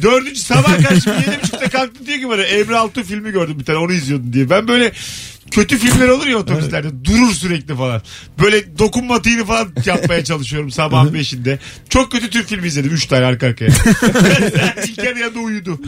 dördüncü 0.03 0.41
sabah 0.41 0.83
karşı 0.89 1.11
yedi 1.11 1.39
buçukta 1.43 1.69
kalktım 1.69 2.07
diyor 2.07 2.19
ki 2.19 2.29
bana 2.29 2.43
Emre 2.43 2.77
Altuğ 2.77 3.03
filmi 3.03 3.31
gördüm 3.33 3.59
bir 3.59 3.65
tane 3.65 3.79
onu 3.79 3.93
izliyordum 3.93 4.33
diye. 4.33 4.51
Ben 4.51 4.69
böyle 4.69 4.93
kötü 5.51 5.79
filmler 5.79 6.09
olur 6.09 6.27
ya 6.27 6.37
otobüslerde. 6.37 7.05
Durur 7.05 7.33
sürekli 7.33 7.75
falan. 7.77 8.03
Böyle 8.43 8.79
dokunmatiğini 8.79 9.45
falan 9.45 9.69
yapmaya 9.85 10.25
çalışıyorum 10.25 10.71
sabahın 10.71 11.15
beşinde. 11.15 11.59
Çok 11.89 12.13
kötü 12.13 12.31
Türk 12.31 12.49
filmi 12.49 12.67
izledim. 12.67 12.93
Üç 12.93 13.07
tane 13.07 13.25
arka 13.25 13.47
arkaya. 13.47 13.67
İlker 14.89 15.17
yanında 15.17 15.39
uyudu. 15.39 15.81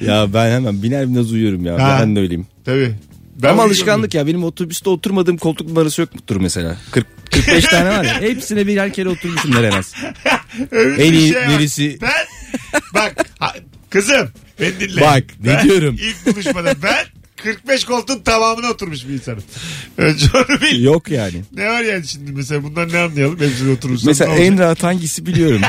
ya 0.00 0.34
ben 0.34 0.50
hemen 0.50 0.82
biner 0.82 1.06
binmez 1.08 1.32
uyuyorum 1.32 1.66
ya. 1.66 1.74
Ha. 1.82 1.98
Ben 2.00 2.16
de 2.16 2.20
öyleyim. 2.20 2.46
Tabii. 2.64 2.94
Ben 3.42 3.48
Ama 3.48 3.62
alışkanlık 3.62 4.14
ya 4.14 4.26
benim 4.26 4.44
otobüste 4.44 4.90
oturmadığım 4.90 5.36
koltuk 5.36 5.68
numarası 5.68 6.00
yok 6.00 6.14
mudur 6.14 6.36
mesela? 6.40 6.76
40 6.90 7.06
45 7.32 7.64
tane 7.64 7.88
var 7.90 8.04
ya. 8.04 8.20
Hepsine 8.20 8.66
birer 8.66 8.92
kere 8.92 9.08
oturmuşumdur 9.08 9.64
en 9.64 9.70
az. 9.72 9.94
Öyle 10.70 11.04
En 11.06 11.12
bir 11.12 11.18
iyi 11.18 11.32
şey 11.32 11.42
var. 11.42 11.48
birisi- 11.58 11.98
Ben 12.02 12.26
bak 12.94 13.26
ha, 13.38 13.54
kızım 13.90 14.28
beni 14.60 14.80
dinle. 14.80 15.00
Bak, 15.00 15.24
ne 15.44 15.48
Ben 15.48 15.64
diyorum? 15.64 15.96
İlk 16.00 16.34
buluşmada 16.36 16.74
ben 16.82 17.04
45 17.36 17.84
koltuğun 17.84 18.18
tamamına 18.22 18.70
oturmuş 18.70 19.08
bir 19.08 19.12
insanım. 19.14 19.42
Önce 19.98 20.26
onu 20.34 20.60
bil. 20.60 20.82
Yok 20.84 21.08
yani. 21.10 21.42
Ne 21.52 21.68
var 21.68 21.80
yani 21.82 22.06
şimdi 22.06 22.32
mesela 22.32 22.62
bundan 22.62 22.88
ne 22.92 22.98
anlayalım? 22.98 23.40
Hepsine 23.40 23.72
oturursan 23.72 24.06
Mesela 24.06 24.28
ne 24.30 24.34
olacak? 24.38 24.52
en 24.52 24.58
rahat 24.58 24.82
hangisi 24.82 25.26
biliyorum. 25.26 25.60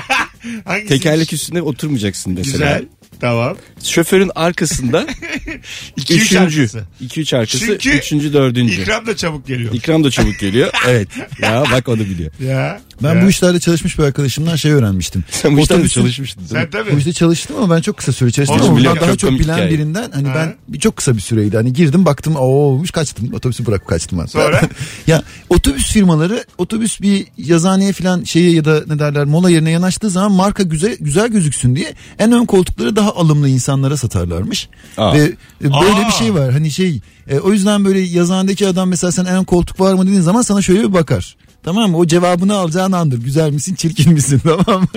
Hangisi? 0.65 0.87
Tekerlek 0.87 1.33
üstünde 1.33 1.61
oturmayacaksın 1.61 2.33
mesela. 2.33 2.53
Güzel. 2.77 2.85
Tamam. 3.21 3.57
Şoförün 3.83 4.31
arkasında 4.35 5.07
2 5.97 6.15
3 6.15 6.21
üçüncü. 6.21 6.61
arkası. 6.61 6.83
2-3 7.03 7.37
arkası. 7.37 7.59
Çünkü 7.79 7.89
üçüncü, 7.97 8.33
dördüncü. 8.33 8.81
İkram 8.81 9.07
da 9.07 9.15
çabuk 9.15 9.47
geliyor. 9.47 9.73
İkram 9.73 10.03
da 10.03 10.11
çabuk 10.11 10.39
geliyor. 10.39 10.69
Evet. 10.87 11.07
Ya 11.41 11.63
bak 11.71 11.87
onu 11.89 11.99
biliyor. 11.99 12.31
Ya. 12.39 12.81
Ben 13.03 13.15
ya. 13.15 13.25
bu 13.25 13.29
işlerde 13.29 13.59
çalışmış 13.59 13.99
bir 13.99 14.03
arkadaşımdan 14.03 14.55
şey 14.55 14.71
öğrenmiştim. 14.71 15.23
Sen 15.31 15.57
bu 15.57 15.61
işlerde 15.61 15.89
çalışmıştın. 15.89 16.43
Sen 16.45 16.69
tabii. 16.69 16.93
Bu 16.93 16.97
işte 16.97 17.13
çalıştım 17.13 17.55
ama 17.63 17.75
ben 17.75 17.81
çok 17.81 17.97
kısa 17.97 18.11
süre 18.11 18.31
çalıştım. 18.31 18.57
Oğlum 18.61 18.69
Ama 18.69 18.79
bundan 18.79 18.99
daha 18.99 19.15
çok 19.15 19.31
bilen 19.31 19.53
hikaye. 19.53 19.71
birinden 19.71 20.11
hani 20.13 20.27
Ha. 20.27 20.35
ben 20.35 20.55
bir 20.67 20.79
çok 20.79 20.95
kısa 20.97 21.15
bir 21.15 21.21
süreydi. 21.21 21.57
Hani 21.57 21.73
girdim 21.73 22.05
baktım 22.05 22.35
o 22.35 22.39
olmuş 22.39 22.91
kaçtım. 22.91 23.33
Otobüsü 23.33 23.65
bırakıp 23.65 23.87
kaçtım 23.87 24.19
hatta. 24.19 24.31
Sonra? 24.31 24.61
ya 25.07 25.23
otobüs 25.49 25.91
firmaları 25.91 26.45
otobüs 26.57 27.01
bir 27.01 27.25
yazıhaneye 27.37 27.93
falan 27.93 28.23
şeye 28.23 28.51
ya 28.51 28.65
da 28.65 28.83
ne 28.87 28.99
derler 28.99 29.25
mola 29.25 29.49
yerine 29.49 29.69
yanaştığı 29.71 30.09
zaman 30.09 30.31
marka 30.31 30.63
güzel 30.63 30.97
güzel 30.99 31.27
gözüksün 31.27 31.75
diye 31.75 31.93
en 32.19 32.31
ön 32.31 32.45
koltukları 32.45 32.95
daha 32.95 33.15
alımlı 33.15 33.49
insanlara 33.49 33.97
satarlarmış. 33.97 34.69
Aa. 34.97 35.13
Ve 35.13 35.19
e, 35.63 35.63
böyle 35.63 36.05
Aa. 36.05 36.07
bir 36.07 36.13
şey 36.13 36.33
var. 36.33 36.51
Hani 36.51 36.71
şey 36.71 36.99
e, 37.29 37.39
o 37.39 37.51
yüzden 37.53 37.85
böyle 37.85 37.99
yazıhanedeki 37.99 38.67
adam 38.67 38.89
mesela 38.89 39.11
sen 39.11 39.25
en 39.25 39.43
koltuk 39.43 39.79
var 39.79 39.93
mı 39.93 40.03
dediğin 40.07 40.21
zaman 40.21 40.41
sana 40.41 40.61
şöyle 40.61 40.79
bir 40.83 40.93
bakar. 40.93 41.35
Tamam 41.67 41.91
mı? 41.91 41.97
O 41.97 42.07
cevabını 42.07 42.55
alacağın 42.55 42.91
andır. 42.91 43.17
Güzel 43.17 43.51
misin, 43.51 43.75
çirkin 43.75 44.13
misin? 44.13 44.41
Tamam 44.65 44.81
mı? 44.81 44.87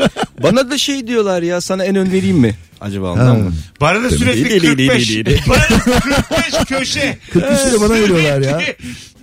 Bana 0.42 0.70
da 0.70 0.78
şey 0.78 1.06
diyorlar 1.06 1.42
ya 1.42 1.60
sana 1.60 1.84
en 1.84 1.96
ön 1.96 2.12
vereyim 2.12 2.36
mi? 2.36 2.54
Acaba 2.80 3.12
ondan 3.12 3.38
mı? 3.38 3.52
Bana 3.80 4.02
da 4.02 4.10
sürekli 4.10 4.50
Değil, 4.50 4.62
değil, 4.62 4.88
45. 4.88 5.08
değil, 5.08 5.26
değil. 5.26 5.42
Bana 5.48 5.58
da 5.60 5.78
45 5.78 6.64
köşe. 6.68 7.18
43 7.32 7.50
lira 7.50 7.80
bana 7.80 7.94
veriyorlar 7.94 8.40
ya. 8.40 8.62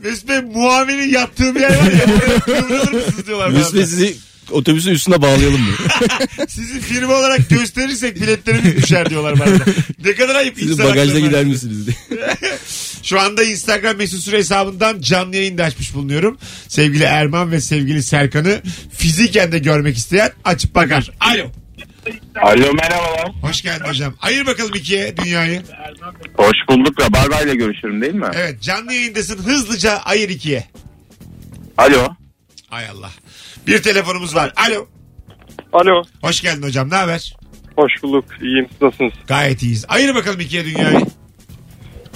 Mesut 0.04 0.30
Bey 0.30 0.42
muavinin 0.42 1.10
yattığı 1.14 1.56
bir 1.56 1.60
yer 1.60 1.70
var 1.70 1.92
ya. 1.92 2.06
Oraya 2.16 2.40
kıvrılır 2.40 2.92
mısınız 2.92 3.28
diyorlar. 3.28 3.50
Mesut 3.50 3.76
Bey 3.76 3.86
sizi 3.86 4.16
otobüsün 4.52 4.92
üstüne 4.92 5.22
bağlayalım 5.22 5.62
mı? 5.62 5.72
Sizi 6.48 6.80
firma 6.80 7.14
olarak 7.14 7.50
gösterirsek 7.50 8.22
biletlerimiz 8.22 8.78
düşer 8.78 9.10
diyorlar 9.10 9.40
bana. 9.40 9.60
da. 9.60 9.64
Ne 10.06 10.16
kadar 10.16 10.36
ayıp 10.36 10.60
Siz 10.60 10.72
insan 10.72 10.86
bagajda 10.86 11.02
hakları 11.14 11.28
gider 11.28 11.46
misiniz 11.46 11.88
diye. 11.88 11.96
Şu 13.08 13.20
anda 13.20 13.44
Instagram 13.44 13.98
mesut 13.98 14.20
süre 14.20 14.38
hesabından 14.38 15.02
canlı 15.02 15.36
yayında 15.36 15.64
açmış 15.64 15.94
bulunuyorum. 15.96 16.38
Sevgili 16.68 17.04
Erman 17.04 17.52
ve 17.52 17.62
sevgili 17.62 18.04
Serkan'ı 18.04 18.62
fiziken 18.92 19.52
de 19.52 19.60
görmek 19.60 19.98
isteyen 19.98 20.32
açıp 20.46 20.76
bakar. 20.76 21.12
Alo. 21.20 21.52
Alo 22.42 22.74
merhabalar. 22.74 23.32
Hoş 23.42 23.62
geldin 23.62 23.86
hocam. 23.86 24.14
Ayır 24.22 24.46
bakalım 24.46 24.72
ikiye 24.76 25.18
dünyayı. 25.18 25.62
Hoş 26.38 26.58
bulduk. 26.70 27.02
Rabarba 27.02 27.42
ile 27.42 27.56
görüşüyorum 27.56 28.02
değil 28.02 28.14
mi? 28.14 28.28
Evet 28.36 28.62
canlı 28.62 28.94
yayındasın. 28.94 29.38
Hızlıca 29.38 29.98
ayır 29.98 30.30
ikiye. 30.30 30.64
Alo. 31.78 32.08
Ay 32.72 32.90
Allah. 32.90 33.12
Bir 33.68 33.82
telefonumuz 33.84 34.36
var. 34.36 34.54
Alo. 34.56 34.88
Alo. 35.74 36.04
Hoş 36.22 36.42
geldin 36.42 36.64
hocam. 36.64 36.90
Ne 36.90 36.96
haber? 36.96 37.36
Hoş 37.76 37.92
bulduk. 38.04 38.26
İyiyim. 38.42 38.68
Siz 38.72 38.82
nasılsınız? 38.82 39.14
Gayet 39.28 39.64
iyiyiz. 39.64 39.86
Ayır 39.88 40.16
bakalım 40.16 40.40
ikiye 40.40 40.66
dünyayı. 40.66 41.06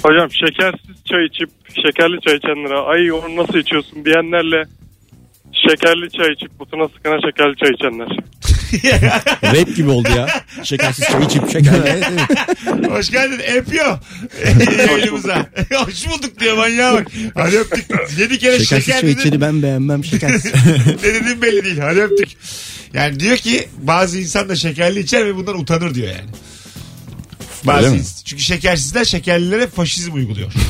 Hocam 0.03 0.29
şekersiz 0.31 0.95
çay 1.09 1.25
içip 1.25 1.49
şekerli 1.75 2.21
çay 2.27 2.35
içenlere 2.35 2.77
ay 2.77 3.11
onu 3.11 3.35
nasıl 3.35 3.57
içiyorsun 3.57 4.05
diyenlerle 4.05 4.63
şekerli 5.67 6.09
çay 6.11 6.33
içip 6.33 6.59
butuna 6.59 6.87
sıkana 6.87 7.17
şekerli 7.25 7.55
çay 7.57 7.71
içenler. 7.73 8.07
Rap 9.43 9.75
gibi 9.75 9.89
oldu 9.89 10.07
ya. 10.17 10.27
Şekersiz 10.63 11.05
çay 11.07 11.23
içip 11.23 11.51
şekerli. 11.51 11.89
Evet. 11.89 12.91
Hoş 12.91 13.11
geldin. 13.11 13.39
Öpüyor. 13.55 13.97
Yayınımıza. 14.89 15.45
Hoş 15.73 16.07
bulduk 16.07 16.39
diyor 16.39 16.57
manyağa 16.57 16.93
bak. 16.93 17.07
Hadi 17.35 17.57
öptük. 17.59 17.85
Yedi 18.17 18.39
kere 18.39 18.59
Şekersiz 18.59 18.85
şeker 18.85 19.01
çay 19.01 19.09
dedin. 19.09 19.19
içeri 19.19 19.41
ben 19.41 19.63
beğenmem 19.63 20.03
şekersiz. 20.05 20.53
ne 21.03 21.13
dediğin 21.13 21.41
belli 21.41 21.63
değil. 21.65 21.77
Hadi 21.79 22.01
öptük. 22.01 22.29
Yani 22.93 23.19
diyor 23.19 23.37
ki 23.37 23.67
bazı 23.77 24.19
insan 24.19 24.49
da 24.49 24.55
şekerli 24.55 24.99
içer 24.99 25.25
ve 25.25 25.35
bundan 25.35 25.59
utanır 25.59 25.93
diyor 25.95 26.07
yani. 26.07 26.29
Bazı 27.67 27.87
Öyle 27.87 27.97
mi? 27.97 28.03
çünkü 28.25 28.43
şekersizler 28.43 29.05
şekerlilere 29.05 29.67
faşizm 29.67 30.13
uyguluyor. 30.13 30.51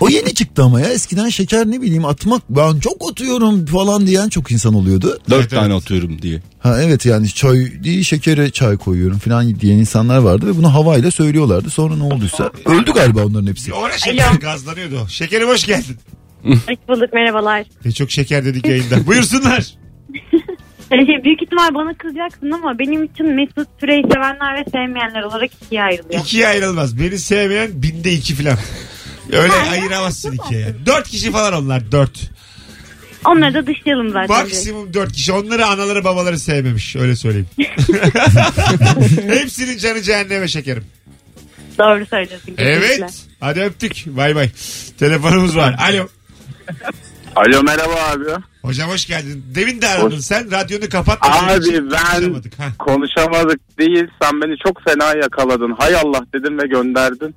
O 0.00 0.08
yeni 0.08 0.34
çıktı 0.34 0.62
ama 0.62 0.80
ya 0.80 0.88
eskiden 0.88 1.28
şeker 1.28 1.66
ne 1.66 1.82
bileyim 1.82 2.04
atmak 2.04 2.42
ben 2.50 2.78
çok 2.80 3.10
atıyorum 3.10 3.66
falan 3.66 4.06
diyen 4.06 4.28
çok 4.28 4.50
insan 4.52 4.74
oluyordu. 4.74 5.18
Dört 5.30 5.40
Evet, 5.40 5.50
tane 5.50 5.72
evet. 5.74 5.82
atıyorum 5.82 6.22
diye. 6.22 6.42
Ha 6.58 6.82
evet 6.82 7.06
yani 7.06 7.28
çay 7.28 7.54
değil 7.84 8.02
şekere 8.04 8.50
çay 8.50 8.76
koyuyorum 8.76 9.18
falan 9.18 9.60
diyen 9.60 9.76
insanlar 9.78 10.18
vardı 10.18 10.46
ve 10.46 10.56
bunu 10.56 10.74
havayla 10.74 11.10
söylüyorlardı. 11.10 11.70
Sonra 11.70 11.96
ne 11.96 12.02
olduysa 12.02 12.50
öldü 12.64 12.92
galiba 12.92 13.24
onların 13.24 13.46
hepsi. 13.46 13.72
Ona 13.72 13.98
şeker 13.98 14.32
gazlanıyordu. 14.32 14.98
o. 15.04 15.08
Şekerim 15.08 15.48
hoş 15.48 15.64
geldin. 15.66 15.96
Hoş 16.44 16.78
bulduk 16.88 17.12
merhabalar. 17.14 17.64
E 17.84 17.92
çok 17.92 18.10
şeker 18.10 18.44
dedik 18.44 18.66
yayında. 18.66 19.06
Buyursunlar. 19.06 19.66
Ee, 20.92 21.24
büyük 21.24 21.42
ihtimal 21.42 21.74
bana 21.74 21.94
kızacaksın 21.94 22.50
ama 22.50 22.78
benim 22.78 23.04
için 23.04 23.26
Mesut 23.26 23.68
Süreyi 23.80 24.02
sevenler 24.12 24.54
ve 24.54 24.64
sevmeyenler 24.70 25.22
olarak 25.22 25.50
ikiye 25.62 25.82
ayrılıyor. 25.82 26.20
İkiye 26.20 26.48
ayrılmaz. 26.48 26.98
Beni 27.00 27.18
sevmeyen 27.18 27.70
binde 27.82 28.12
iki 28.12 28.34
falan. 28.34 28.58
Öyle 29.32 29.52
ayıramazsın 29.52 30.32
ikiye 30.32 30.60
yani. 30.60 30.74
Dört 30.86 31.08
kişi 31.08 31.30
falan 31.32 31.52
onlar 31.52 31.92
dört. 31.92 32.30
Onları 33.24 33.54
da 33.54 33.66
dışlayalım 33.66 34.10
zaten. 34.10 34.36
Maksimum 34.36 34.94
dört 34.94 35.12
kişi. 35.12 35.32
Onları 35.32 35.66
anaları 35.66 36.04
babaları 36.04 36.38
sevmemiş. 36.38 36.96
Öyle 36.96 37.16
söyleyeyim. 37.16 37.48
Hepsinin 39.28 39.78
canı 39.78 40.02
cehenneme 40.02 40.48
şekerim. 40.48 40.84
Doğru 41.78 42.06
söylüyorsun. 42.06 42.46
kesinlikle. 42.54 42.64
Evet. 42.64 43.14
Hadi 43.40 43.60
öptük. 43.60 44.04
Bay 44.06 44.34
bay. 44.34 44.50
Telefonumuz 44.98 45.56
var. 45.56 45.76
Alo. 45.78 46.08
Alo 47.36 47.62
merhaba 47.62 47.94
abi. 47.94 48.24
Hocam 48.66 48.90
hoş 48.90 49.06
geldin. 49.06 49.44
Demin 49.54 49.82
de 49.82 49.88
aradın 49.88 50.18
sen. 50.18 50.50
Radyonu 50.50 50.88
kapat. 50.88 51.18
Abi 51.20 51.46
ben 51.52 51.60
Konuşamadık. 51.60 52.58
Ha. 52.58 52.72
konuşamadık 52.78 53.78
değil. 53.78 54.04
Sen 54.22 54.40
beni 54.42 54.56
çok 54.66 54.82
fena 54.84 55.14
yakaladın. 55.22 55.74
Hay 55.78 55.94
Allah 55.96 56.20
dedim 56.34 56.58
ve 56.58 56.66
gönderdin. 56.66 57.34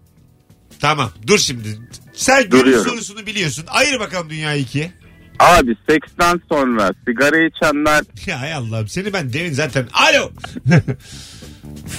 Tamam. 0.80 1.12
Dur 1.28 1.38
şimdi. 1.38 1.80
Sen 2.14 2.50
günün 2.50 2.84
sorusunu 2.84 3.26
biliyorsun. 3.26 3.66
Ayır 3.68 4.00
bakalım 4.00 4.30
dünyayı 4.30 4.62
ikiye. 4.62 4.92
Abi 5.40 5.76
seksten 5.90 6.42
sonra 6.52 6.92
sigara 7.08 7.48
içenler 7.48 8.04
Ya 8.26 8.42
hay 8.42 8.54
Allah'ım 8.54 8.88
seni 8.88 9.14
ben 9.14 9.34
demin 9.34 9.54
zaten. 9.54 9.88
Alo. 9.94 10.32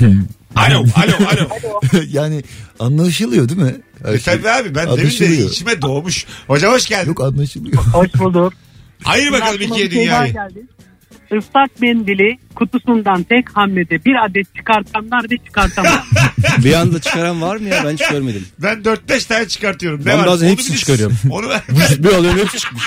alo, 0.57 0.85
alo, 0.97 1.13
alo. 1.33 1.49
yani 2.09 2.43
anlaşılıyor 2.79 3.49
değil 3.49 3.61
mi? 3.61 3.77
Her 4.05 4.15
E 4.15 4.19
şey. 4.21 4.35
tabii 4.35 4.51
abi 4.51 4.75
ben 4.75 4.87
demin 4.89 5.11
de 5.19 5.45
içime 5.45 5.83
doğmuş. 5.83 6.27
Hocam 6.47 6.73
hoş 6.73 6.87
geldin. 6.87 7.09
Yok 7.09 7.21
anlaşılıyor. 7.21 7.77
Hoş 7.83 8.15
bulduk. 8.15 8.53
Ayır 9.05 9.33
bakalım 9.33 9.55
Aklıma 9.55 9.75
ikiye 9.77 9.91
bir 9.91 9.95
şey 9.97 10.07
daha 10.09 10.27
dünyayı. 10.27 10.33
geldi. 10.55 10.67
Islak 11.39 11.81
mendili 11.81 12.39
kutusundan 12.55 13.23
tek 13.23 13.57
hamlede 13.57 14.05
bir 14.05 14.25
adet 14.25 14.55
çıkartanlar 14.57 15.25
ve 15.31 15.37
çıkartamaz. 15.47 16.05
Bir 16.65 16.73
anda 16.73 17.01
çıkaran 17.01 17.43
var 17.43 17.57
mı 17.57 17.69
ya? 17.69 17.83
Ben 17.85 17.93
hiç 17.93 18.09
görmedim. 18.11 18.47
Ben 18.59 18.79
4-5 18.79 19.29
tane 19.29 19.49
çıkartıyorum. 19.49 20.01
Ne 20.01 20.07
Ben 20.07 20.19
var? 20.19 20.27
bazen 20.27 20.47
Onu 20.47 20.53
hepsini 20.53 20.69
bir 20.71 20.77
de- 20.77 20.81
çıkarıyorum. 20.81 21.17
Onu, 21.31 21.49
bir 21.99 22.13
alıyorum 22.13 22.39
hepsi 22.41 22.59
çıkmış. 22.59 22.85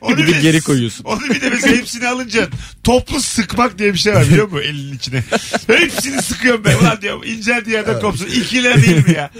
onu 0.00 0.16
Bir 0.18 0.26
de 0.34 0.40
geri 0.40 0.60
koyuyorsun. 0.60 1.04
Onu 1.04 1.20
bir 1.20 1.40
de 1.40 1.50
mesela 1.50 1.76
hepsini 1.76 2.08
alınca 2.08 2.48
toplu 2.84 3.20
sıkmak 3.20 3.78
diye 3.78 3.92
bir 3.92 3.98
şey 3.98 4.14
var 4.14 4.24
biliyor 4.28 4.48
musun 4.48 4.62
elinin 4.68 4.96
içine. 4.96 5.22
hepsini 5.66 6.22
sıkıyorum 6.22 6.64
ben. 6.64 6.76
Ulan 6.78 7.02
diyorum 7.02 7.22
inceldiği 7.24 7.74
yerden 7.74 8.00
kopsun. 8.00 8.26
İkiler 8.26 8.82
değil 8.82 8.96
mi 9.08 9.14
ya? 9.16 9.30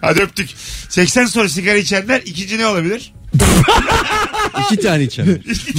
Hadi 0.00 0.22
öptük. 0.22 0.48
80 0.88 1.24
sonra 1.26 1.48
sigara 1.48 1.76
içenler 1.76 2.20
ikinci 2.24 2.58
ne 2.58 2.66
olabilir? 2.66 3.12
İki 4.72 4.82
tane 4.82 5.02
içen. 5.02 5.26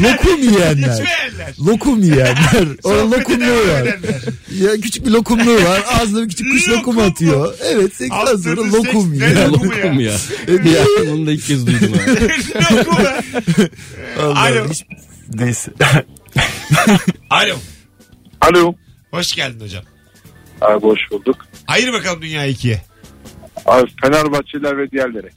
Lokum 0.04 0.44
yiyenler. 0.44 0.74
İçmeyenler. 0.94 1.54
Lokum 1.68 2.04
yiyenler. 2.04 2.68
Orada 2.84 3.12
lokumluğu 3.12 3.68
var. 3.74 3.82
edenler. 3.82 4.22
Ya 4.62 4.82
küçük 4.82 5.06
bir 5.06 5.12
lokumluğu 5.12 5.56
var. 5.56 5.82
Ağzına 6.02 6.24
bir 6.24 6.30
küçük 6.30 6.52
kuş 6.52 6.68
Lokum 6.70 6.80
lokum 6.80 6.96
mu? 6.96 7.02
atıyor. 7.02 7.54
Evet 7.64 7.96
80 7.96 8.16
Altını 8.16 8.40
sonra 8.44 8.62
seks- 8.62 8.74
lokum 8.78 9.20
Ne 9.20 9.26
yiyor. 9.30 9.48
lokumu 9.50 9.72
Lokum 9.72 10.00
ya? 10.00 10.12
ya. 10.48 10.72
ya. 10.72 10.86
Bunu 11.12 11.28
da 11.28 11.32
ilk 11.32 11.46
kez 11.46 11.68
duydum 11.68 11.94
ha. 11.94 12.12
Lokum 12.78 13.04
ya. 13.04 13.22
Allah, 14.20 14.40
Alo. 14.40 14.70
hiç- 14.70 14.86
Neyse. 15.34 15.72
Alo. 17.30 17.56
Alo. 18.42 18.74
Hoş 19.12 19.36
geldin 19.36 19.60
hocam. 19.66 19.84
Abi 20.62 20.82
hoş 20.86 21.00
bulduk. 21.12 21.38
Ayır 21.68 21.94
bakalım 21.94 22.22
dünya 22.22 22.46
ikiye. 22.46 22.82
Abi 23.66 23.92
Fenerbahçeliler 24.02 24.78
ve 24.78 24.92
diğerleri. 24.92 25.30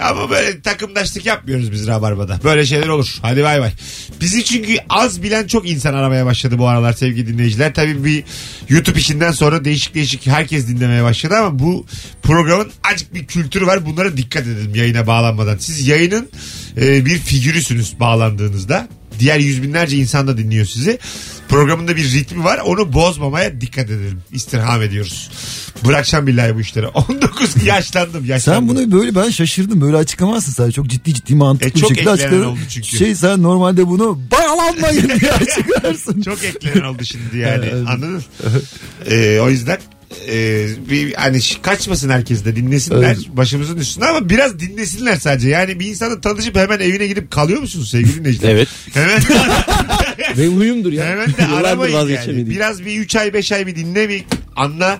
Ama 0.00 0.30
böyle 0.30 0.60
takımdaşlık 0.60 1.26
yapmıyoruz 1.26 1.72
biz 1.72 1.86
Rabarba'da. 1.86 2.40
Böyle 2.44 2.66
şeyler 2.66 2.88
olur. 2.88 3.18
Hadi 3.22 3.42
bay 3.42 3.60
bay. 3.60 3.72
Bizi 4.20 4.44
çünkü 4.44 4.76
az 4.88 5.22
bilen 5.22 5.46
çok 5.46 5.68
insan 5.68 5.94
aramaya 5.94 6.26
başladı 6.26 6.58
bu 6.58 6.68
aralar 6.68 6.92
sevgili 6.92 7.26
dinleyiciler. 7.26 7.74
Tabii 7.74 8.04
bir 8.04 8.24
YouTube 8.68 8.98
işinden 8.98 9.32
sonra 9.32 9.64
değişik 9.64 9.94
değişik 9.94 10.26
herkes 10.26 10.68
dinlemeye 10.68 11.02
başladı 11.02 11.36
ama 11.36 11.58
bu 11.58 11.86
programın 12.22 12.70
acık 12.92 13.14
bir 13.14 13.26
kültürü 13.26 13.66
var. 13.66 13.86
Bunlara 13.86 14.16
dikkat 14.16 14.42
edelim 14.42 14.74
yayına 14.74 15.06
bağlanmadan. 15.06 15.58
Siz 15.58 15.88
yayının 15.88 16.28
e, 16.76 17.06
bir 17.06 17.18
figürüsünüz 17.18 18.00
bağlandığınızda. 18.00 18.88
Diğer 19.18 19.38
yüz 19.38 19.62
binlerce 19.62 19.96
insan 19.96 20.28
da 20.28 20.38
dinliyor 20.38 20.66
sizi. 20.66 20.98
Programında 21.50 21.96
bir 21.96 22.12
ritmi 22.12 22.44
var. 22.44 22.58
Onu 22.64 22.92
bozmamaya 22.92 23.60
dikkat 23.60 23.84
edelim. 23.90 24.20
İstirham 24.32 24.82
ediyoruz. 24.82 25.30
Bırakacağım 25.86 26.26
billahi 26.26 26.54
bu 26.54 26.60
işleri. 26.60 26.86
19 27.08 27.64
yaşlandım. 27.64 28.24
yaşlandım. 28.24 28.68
Sen 28.68 28.68
bunu 28.76 28.92
böyle 28.98 29.14
ben 29.14 29.30
şaşırdım. 29.30 29.80
Böyle 29.80 29.96
açıklamazsın 29.96 30.52
sen. 30.52 30.70
Çok 30.70 30.86
ciddi 30.86 31.14
ciddi 31.14 31.34
mantıklı 31.34 31.70
E, 31.70 31.74
bir 31.74 31.80
çok 31.80 31.88
şekilde 31.88 32.10
açıkladın. 32.10 32.44
oldu 32.44 32.58
çünkü. 32.68 32.96
Şey 32.96 33.14
sen 33.14 33.42
normalde 33.42 33.86
bunu 33.86 34.20
bağlanmayın 34.32 35.08
diye 35.20 35.32
açıklarsın. 35.32 36.22
Çok 36.24 36.44
eklenen 36.44 36.84
oldu 36.84 37.04
şimdi 37.04 37.38
yani 37.38 37.66
anladın 37.88 38.10
mı? 38.12 38.20
Ee, 39.10 39.40
o 39.40 39.50
yüzden 39.50 39.78
e, 40.28 40.66
bir 40.90 41.14
hani 41.14 41.40
kaçmasın 41.62 42.10
herkes 42.10 42.44
de 42.44 42.56
dinlesinler 42.56 43.02
Evet. 43.06 43.18
başımızın 43.28 43.76
üstünde 43.76 44.06
ama 44.06 44.28
biraz 44.28 44.60
dinlesinler 44.60 45.16
sadece. 45.16 45.48
Yani 45.48 45.80
bir 45.80 45.86
insanı 45.86 46.20
tanışıp 46.20 46.56
hemen 46.56 46.80
evine 46.80 47.06
gidip 47.06 47.30
kalıyor 47.30 47.60
musunuz 47.60 47.90
sevgili 47.90 48.14
dinleyiciler? 48.18 48.50
Evet. 48.50 48.68
Hemen, 48.94 49.20
Ve 50.36 50.46
huyumdur 50.46 50.92
ya. 50.92 51.04
hemen 51.04 51.26
de 51.26 51.42
Yıllardır 51.42 51.68
aramayın 51.68 52.08
yani. 52.08 52.50
Biraz 52.50 52.84
bir 52.84 53.00
3 53.00 53.16
ay 53.16 53.34
5 53.34 53.52
ay 53.52 53.66
bir 53.66 53.76
dinle 53.76 54.08
bir 54.08 54.24
anla 54.56 54.98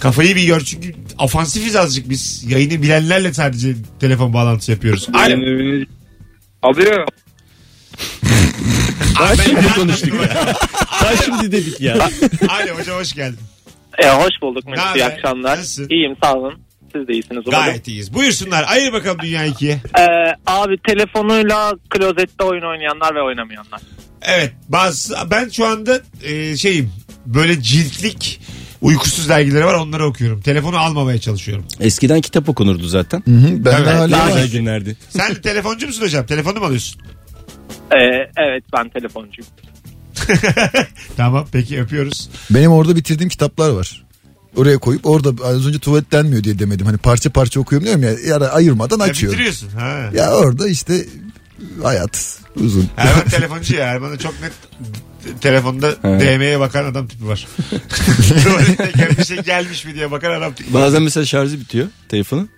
kafayı 0.00 0.36
bir 0.36 0.46
gör 0.46 0.60
çünkü 0.60 0.94
ofansifiz 1.18 1.76
azıcık 1.76 2.08
biz. 2.08 2.44
Yayını 2.48 2.82
bilenlerle 2.82 3.34
sadece 3.34 3.74
telefon 4.00 4.34
bağlantısı 4.34 4.70
yapıyoruz. 4.70 5.08
Alo. 5.14 5.84
Alıyor. 6.62 7.08
Ay, 9.20 9.38
ben 9.38 9.44
şimdi 9.44 9.74
konuştuk 9.74 10.12
dur. 10.12 10.28
Daha 11.02 11.16
şimdi 11.16 11.52
dedik 11.52 11.80
ya. 11.80 11.94
Alo 12.48 12.78
hocam 12.78 12.98
hoş 12.98 13.12
geldin. 13.12 13.38
E, 13.98 14.08
hoş 14.08 14.32
bulduk 14.42 14.66
Mesut. 14.66 14.96
İyi 14.96 15.02
haber? 15.02 15.14
akşamlar. 15.16 15.58
Nasılsın? 15.58 15.86
İyiyim 15.90 16.16
sağ 16.22 16.34
olun. 16.34 16.54
Siz 16.94 17.08
de 17.08 17.12
iyisiniz 17.12 17.42
umarım. 17.46 17.64
Gayet 17.64 17.88
iyiyiz. 17.88 18.14
Buyursunlar. 18.14 18.64
Ayır 18.68 18.92
bakalım 18.92 19.18
dünya 19.22 19.44
ikiye. 19.44 19.72
Ee, 19.98 20.02
abi 20.46 20.76
telefonuyla 20.88 21.72
klozette 21.90 22.44
oyun 22.44 22.62
oynayanlar 22.62 23.14
ve 23.14 23.22
oynamayanlar. 23.22 23.80
Evet 24.22 24.52
bazı 24.68 25.14
ben 25.30 25.48
şu 25.48 25.66
anda 25.66 26.00
e, 26.22 26.56
şeyim 26.56 26.92
böyle 27.26 27.62
ciltlik 27.62 28.40
uykusuz 28.82 29.28
dergileri 29.28 29.64
var 29.64 29.74
onları 29.74 30.06
okuyorum. 30.06 30.40
Telefonu 30.40 30.78
almamaya 30.78 31.18
çalışıyorum. 31.20 31.66
Eskiden 31.80 32.20
kitap 32.20 32.48
okunurdu 32.48 32.86
zaten. 32.86 33.22
Hı 33.24 33.30
hı, 33.30 33.48
ben 33.50 33.64
de 33.64 33.70
Evet, 33.76 33.86
hala 33.88 34.10
Daha 34.10 34.22
var. 34.24 34.28
güzel 34.28 34.50
günlerdi. 34.50 34.96
Sen 35.08 35.34
telefoncu 35.34 35.86
musun 35.86 36.02
hocam? 36.02 36.26
Telefonu 36.26 36.60
mu 36.60 36.66
alıyorsun? 36.66 37.00
Ee, 37.92 37.96
evet 38.36 38.64
ben 38.76 38.88
telefoncuyum. 38.88 39.50
tamam 41.16 41.46
peki 41.52 41.80
öpüyoruz. 41.80 42.30
Benim 42.50 42.72
orada 42.72 42.96
bitirdiğim 42.96 43.28
kitaplar 43.28 43.70
var. 43.70 44.04
Oraya 44.56 44.78
koyup 44.78 45.06
orada 45.06 45.44
az 45.46 45.66
önce 45.66 45.78
tuvaletlenmiyor 45.78 46.44
diye 46.44 46.58
demedim. 46.58 46.86
Hani 46.86 46.96
parça 46.98 47.30
parça 47.30 47.60
okuyorum 47.60 47.86
diyorum 47.86 48.02
ya. 48.02 48.10
Ya 48.10 48.50
ayırmadan 48.50 48.98
Ya 48.98 49.04
açıyorum. 49.04 49.32
bitiriyorsun. 49.38 49.68
Ha. 49.68 50.10
Ya 50.14 50.32
orada 50.34 50.68
işte 50.68 51.06
hayat 51.82 52.38
uzun. 52.56 52.88
Erman 52.96 53.24
telefoncu 53.30 53.74
ya. 53.76 53.86
Erman'ın 53.86 54.16
çok 54.16 54.34
net 54.40 54.52
telefonda 55.40 55.92
DM'ye 56.02 56.60
bakan 56.60 56.84
adam 56.84 57.06
tipi 57.08 57.26
var. 57.28 57.46
Tuvaletteyken 58.44 59.08
bir 59.18 59.24
şey 59.24 59.38
gelmiş 59.38 59.84
mi 59.84 59.94
diye 59.94 60.10
bakan 60.10 60.30
adam 60.32 60.52
tipi 60.54 60.74
var. 60.74 60.82
Bazen 60.82 61.02
mesela 61.02 61.26
şarjı 61.26 61.60
bitiyor 61.60 61.86
telefonun. 62.08 62.48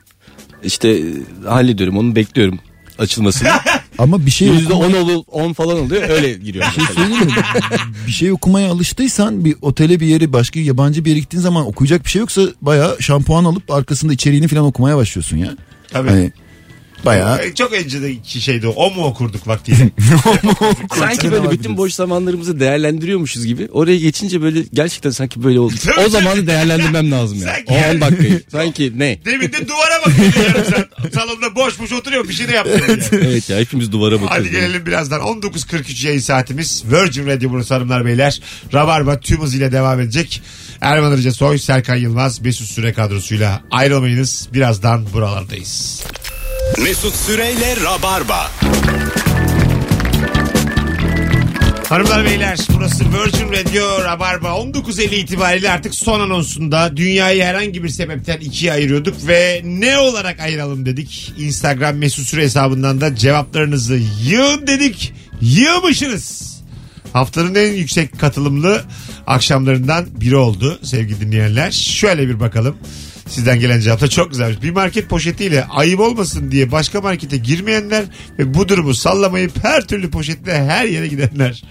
İşte 0.62 0.88
e, 0.88 1.04
hallediyorum 1.44 1.96
onu 1.96 2.16
bekliyorum 2.16 2.58
açılmasını. 2.98 3.48
Ama 3.98 4.26
bir 4.26 4.30
şey 4.30 4.48
Yüzde 4.48 4.72
okuma- 4.72 4.86
on 4.86 4.92
olu, 4.92 5.24
on 5.32 5.52
falan 5.52 5.78
oluyor 5.78 6.08
öyle 6.08 6.32
giriyor. 6.32 6.64
Bir 6.66 6.84
şey 6.84 6.94
söyleyeyim 6.94 7.24
mi? 7.26 7.32
bir 8.06 8.12
şey 8.12 8.32
okumaya 8.32 8.70
alıştıysan 8.72 9.44
bir 9.44 9.56
otele 9.62 10.00
bir 10.00 10.06
yere 10.06 10.32
başka 10.32 10.60
yabancı 10.60 11.04
bir 11.04 11.10
yere 11.10 11.20
gittiğin 11.20 11.42
zaman 11.42 11.66
okuyacak 11.66 12.04
bir 12.04 12.10
şey 12.10 12.20
yoksa 12.20 12.42
bayağı 12.62 12.96
şampuan 13.02 13.44
alıp 13.44 13.70
arkasında 13.70 14.12
içeriğini 14.12 14.48
falan 14.48 14.64
okumaya 14.64 14.96
başlıyorsun 14.96 15.36
ya. 15.36 15.56
Tabii. 15.92 16.08
Hani 16.10 16.32
bayağı 17.04 17.38
Ay, 17.38 17.54
Çok 17.54 17.72
önceki 17.72 18.40
şeydi 18.40 18.66
o. 18.66 18.70
O 18.70 18.90
mu 18.94 19.04
okurduk 19.04 19.48
vaktiyle? 19.48 19.90
sanki 20.98 21.32
böyle 21.32 21.50
bütün 21.50 21.76
boş 21.76 21.94
zamanlarımızı 21.94 22.60
değerlendiriyormuşuz 22.60 23.46
gibi. 23.46 23.68
Oraya 23.72 23.96
geçince 23.96 24.42
böyle 24.42 24.60
gerçekten 24.72 25.10
sanki 25.10 25.44
böyle 25.44 25.60
oldu. 25.60 25.74
O 26.06 26.08
zamanı 26.08 26.46
değerlendirmem 26.46 27.10
lazım 27.10 27.38
ya. 27.38 27.44
Sanki 27.44 27.72
O 27.72 27.74
yani. 27.76 27.94
10 27.96 28.00
dakikayı. 28.00 28.42
Sanki 28.52 28.92
ne? 28.96 29.18
Demin 29.24 29.52
de 29.52 29.68
duvara 29.68 30.00
bakıyordun 30.06 30.40
yarım 30.40 30.64
saat. 30.64 31.14
Salonda 31.14 31.54
boş 31.56 31.80
boş 31.80 31.92
oturuyor 31.92 32.28
bir 32.28 32.34
şey 32.34 32.48
de 32.48 32.52
yapmıyordun 32.52 32.88
yani. 33.12 33.26
Evet 33.26 33.50
ya 33.50 33.58
hepimiz 33.58 33.92
duvara 33.92 34.14
bakıyoruz. 34.14 34.36
Hadi 34.36 34.50
gelelim 34.50 34.86
birazdan. 34.86 35.20
19.43 35.20 36.06
yayın 36.06 36.20
saatimiz. 36.20 36.84
Virgin 36.92 37.26
Radio 37.26 37.50
burası 37.50 37.74
hanımlar 37.74 38.04
beyler. 38.06 38.40
Rabarba 38.74 39.20
tüm 39.20 39.42
hızıyla 39.42 39.72
devam 39.72 40.00
edecek. 40.00 40.42
Erman 40.80 41.12
Arıca 41.12 41.32
Soy, 41.32 41.58
Serkan 41.58 41.96
Yılmaz, 41.96 42.40
Mesut 42.40 42.68
Süre 42.68 42.92
kadrosuyla 42.92 43.62
ayrılmayınız. 43.70 44.48
Birazdan 44.54 45.06
buralardayız. 45.12 46.02
Mesut 46.74 47.14
Süreyle 47.14 47.76
Rabarba. 47.84 48.50
Hanımlar 51.88 52.24
beyler 52.24 52.58
burası 52.74 53.04
Virgin 53.04 53.52
Radio 53.52 54.04
Rabarba 54.04 54.48
19.50 54.48 55.14
itibariyle 55.14 55.70
artık 55.70 55.94
son 55.94 56.20
anonsunda 56.20 56.96
dünyayı 56.96 57.42
herhangi 57.42 57.84
bir 57.84 57.88
sebepten 57.88 58.40
ikiye 58.40 58.72
ayırıyorduk 58.72 59.26
ve 59.26 59.62
ne 59.64 59.98
olarak 59.98 60.40
ayıralım 60.40 60.86
dedik. 60.86 61.32
Instagram 61.38 61.96
mesut 61.96 62.26
süre 62.26 62.42
hesabından 62.42 63.00
da 63.00 63.16
cevaplarınızı 63.16 64.00
yığın 64.24 64.66
dedik. 64.66 65.14
Yığmışsınız. 65.40 66.56
Haftanın 67.12 67.54
en 67.54 67.72
yüksek 67.72 68.20
katılımlı 68.20 68.84
akşamlarından 69.26 70.06
biri 70.20 70.36
oldu 70.36 70.78
sevgili 70.82 71.20
dinleyenler. 71.20 71.70
Şöyle 71.70 72.28
bir 72.28 72.40
bakalım. 72.40 72.76
Sizden 73.26 73.60
gelen 73.60 73.80
cevapta 73.80 74.08
çok 74.08 74.30
güzelmiş. 74.30 74.62
Bir 74.62 74.70
market 74.70 75.08
poşetiyle 75.08 75.64
ayıp 75.64 76.00
olmasın 76.00 76.50
diye 76.50 76.72
başka 76.72 77.00
markete 77.00 77.36
girmeyenler 77.36 78.04
ve 78.38 78.54
bu 78.54 78.68
durumu 78.68 78.94
sallamayıp 78.94 79.64
her 79.64 79.86
türlü 79.86 80.10
poşetle 80.10 80.64
her 80.64 80.84
yere 80.84 81.06
gidenler. 81.06 81.62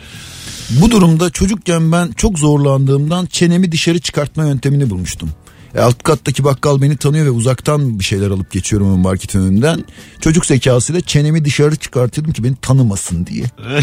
Bu 0.69 0.91
durumda 0.91 1.29
çocukken 1.29 1.91
ben 1.91 2.11
çok 2.11 2.39
zorlandığımdan 2.39 3.25
çenemi 3.25 3.71
dışarı 3.71 3.99
çıkartma 3.99 4.45
yöntemini 4.45 4.89
bulmuştum. 4.89 5.31
E, 5.75 5.79
alt 5.79 6.03
kattaki 6.03 6.43
bakkal 6.43 6.81
beni 6.81 6.97
tanıyor 6.97 7.25
ve 7.25 7.29
uzaktan 7.29 7.99
bir 7.99 8.03
şeyler 8.03 8.27
alıp 8.29 8.51
geçiyorum 8.51 8.93
o 8.93 8.97
marketin 8.97 9.39
önünden. 9.39 9.83
Çocuk 10.21 10.45
zekasıyla 10.45 11.01
çenemi 11.01 11.45
dışarı 11.45 11.75
çıkartıyordum 11.75 12.33
ki 12.33 12.43
beni 12.43 12.55
tanımasın 12.61 13.25
diye. 13.25 13.45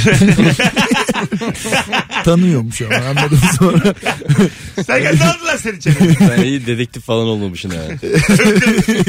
Tanıyormuş 2.24 2.82
ama 2.82 2.94
anladım 2.96 3.40
sonra. 3.58 3.94
Sen 4.86 5.04
ne 5.04 5.08
aldılar 5.08 5.56
seni 5.58 5.80
çeneni? 5.80 6.14
Sen 6.18 6.42
iyi 6.42 6.66
dedektif 6.66 7.02
falan 7.04 7.26
olmamışsın 7.26 7.70
ha. 7.70 7.82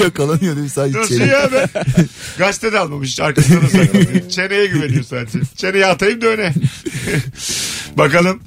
Yakalanıyor 0.04 0.56
değil 0.56 0.58
mi? 0.58 0.70
sadece 0.70 1.00
Nasıl 1.00 1.18
çene. 1.18 1.28
ya 1.32 1.52
be? 1.52 1.68
Gazete 2.38 2.74
de 2.74 2.80
almamış 2.80 3.20
arkasında 3.20 3.62
da 3.62 3.70
saklanıyor. 3.70 4.30
Çeneye 4.30 4.66
güveniyor 4.66 5.04
sadece. 5.04 5.40
Çeneye 5.56 5.86
atayım 5.86 6.22
da 6.22 6.28
öne. 6.28 6.54
Bakalım. 7.98 8.40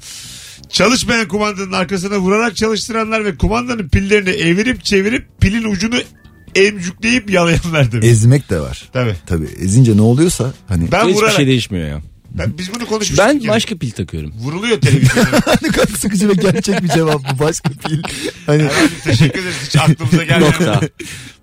Çalışmayan 0.69 1.27
kumandanın 1.27 1.71
arkasına 1.71 2.17
vurarak 2.17 2.55
çalıştıranlar 2.55 3.25
ve 3.25 3.37
kumandanın 3.37 3.89
pillerini 3.89 4.29
evirip 4.29 4.83
çevirip 4.83 5.27
pilin 5.41 5.63
ucunu 5.63 5.95
emcükleyip 6.55 7.29
yalayanlar 7.29 7.91
demiş. 7.91 8.07
Ezmek 8.07 8.49
de 8.49 8.59
var. 8.59 8.89
Tabii. 8.93 9.15
Tabii 9.27 9.47
ezince 9.59 9.97
ne 9.97 10.01
oluyorsa 10.01 10.53
hani 10.67 10.91
Ben 10.91 11.03
Hiçbir 11.03 11.13
vurarak. 11.13 11.35
şey 11.35 11.47
değişmiyor 11.47 11.87
ya. 11.87 12.01
Ben, 12.31 12.57
biz 12.57 12.73
bunu 12.73 12.85
konuşmuştuk. 12.85 13.27
Ben 13.27 13.39
ya. 13.39 13.49
başka 13.51 13.77
pil 13.77 13.91
takıyorum. 13.91 14.33
Vuruluyor 14.39 14.81
televizyonda. 14.81 15.31
ne 15.61 15.67
kadar 15.69 15.87
sıkıcı 15.97 16.29
ve 16.29 16.33
gerçek 16.33 16.83
bir 16.83 16.87
cevap 16.87 17.21
bu 17.33 17.39
başka 17.39 17.69
pil. 17.69 18.01
Hani 18.45 18.63
Efendim, 18.63 18.91
teşekkür 19.03 19.39
ederiz. 19.39 19.55
Hiç 19.67 19.75
aklımıza 19.75 20.39
Nokta. 20.39 20.81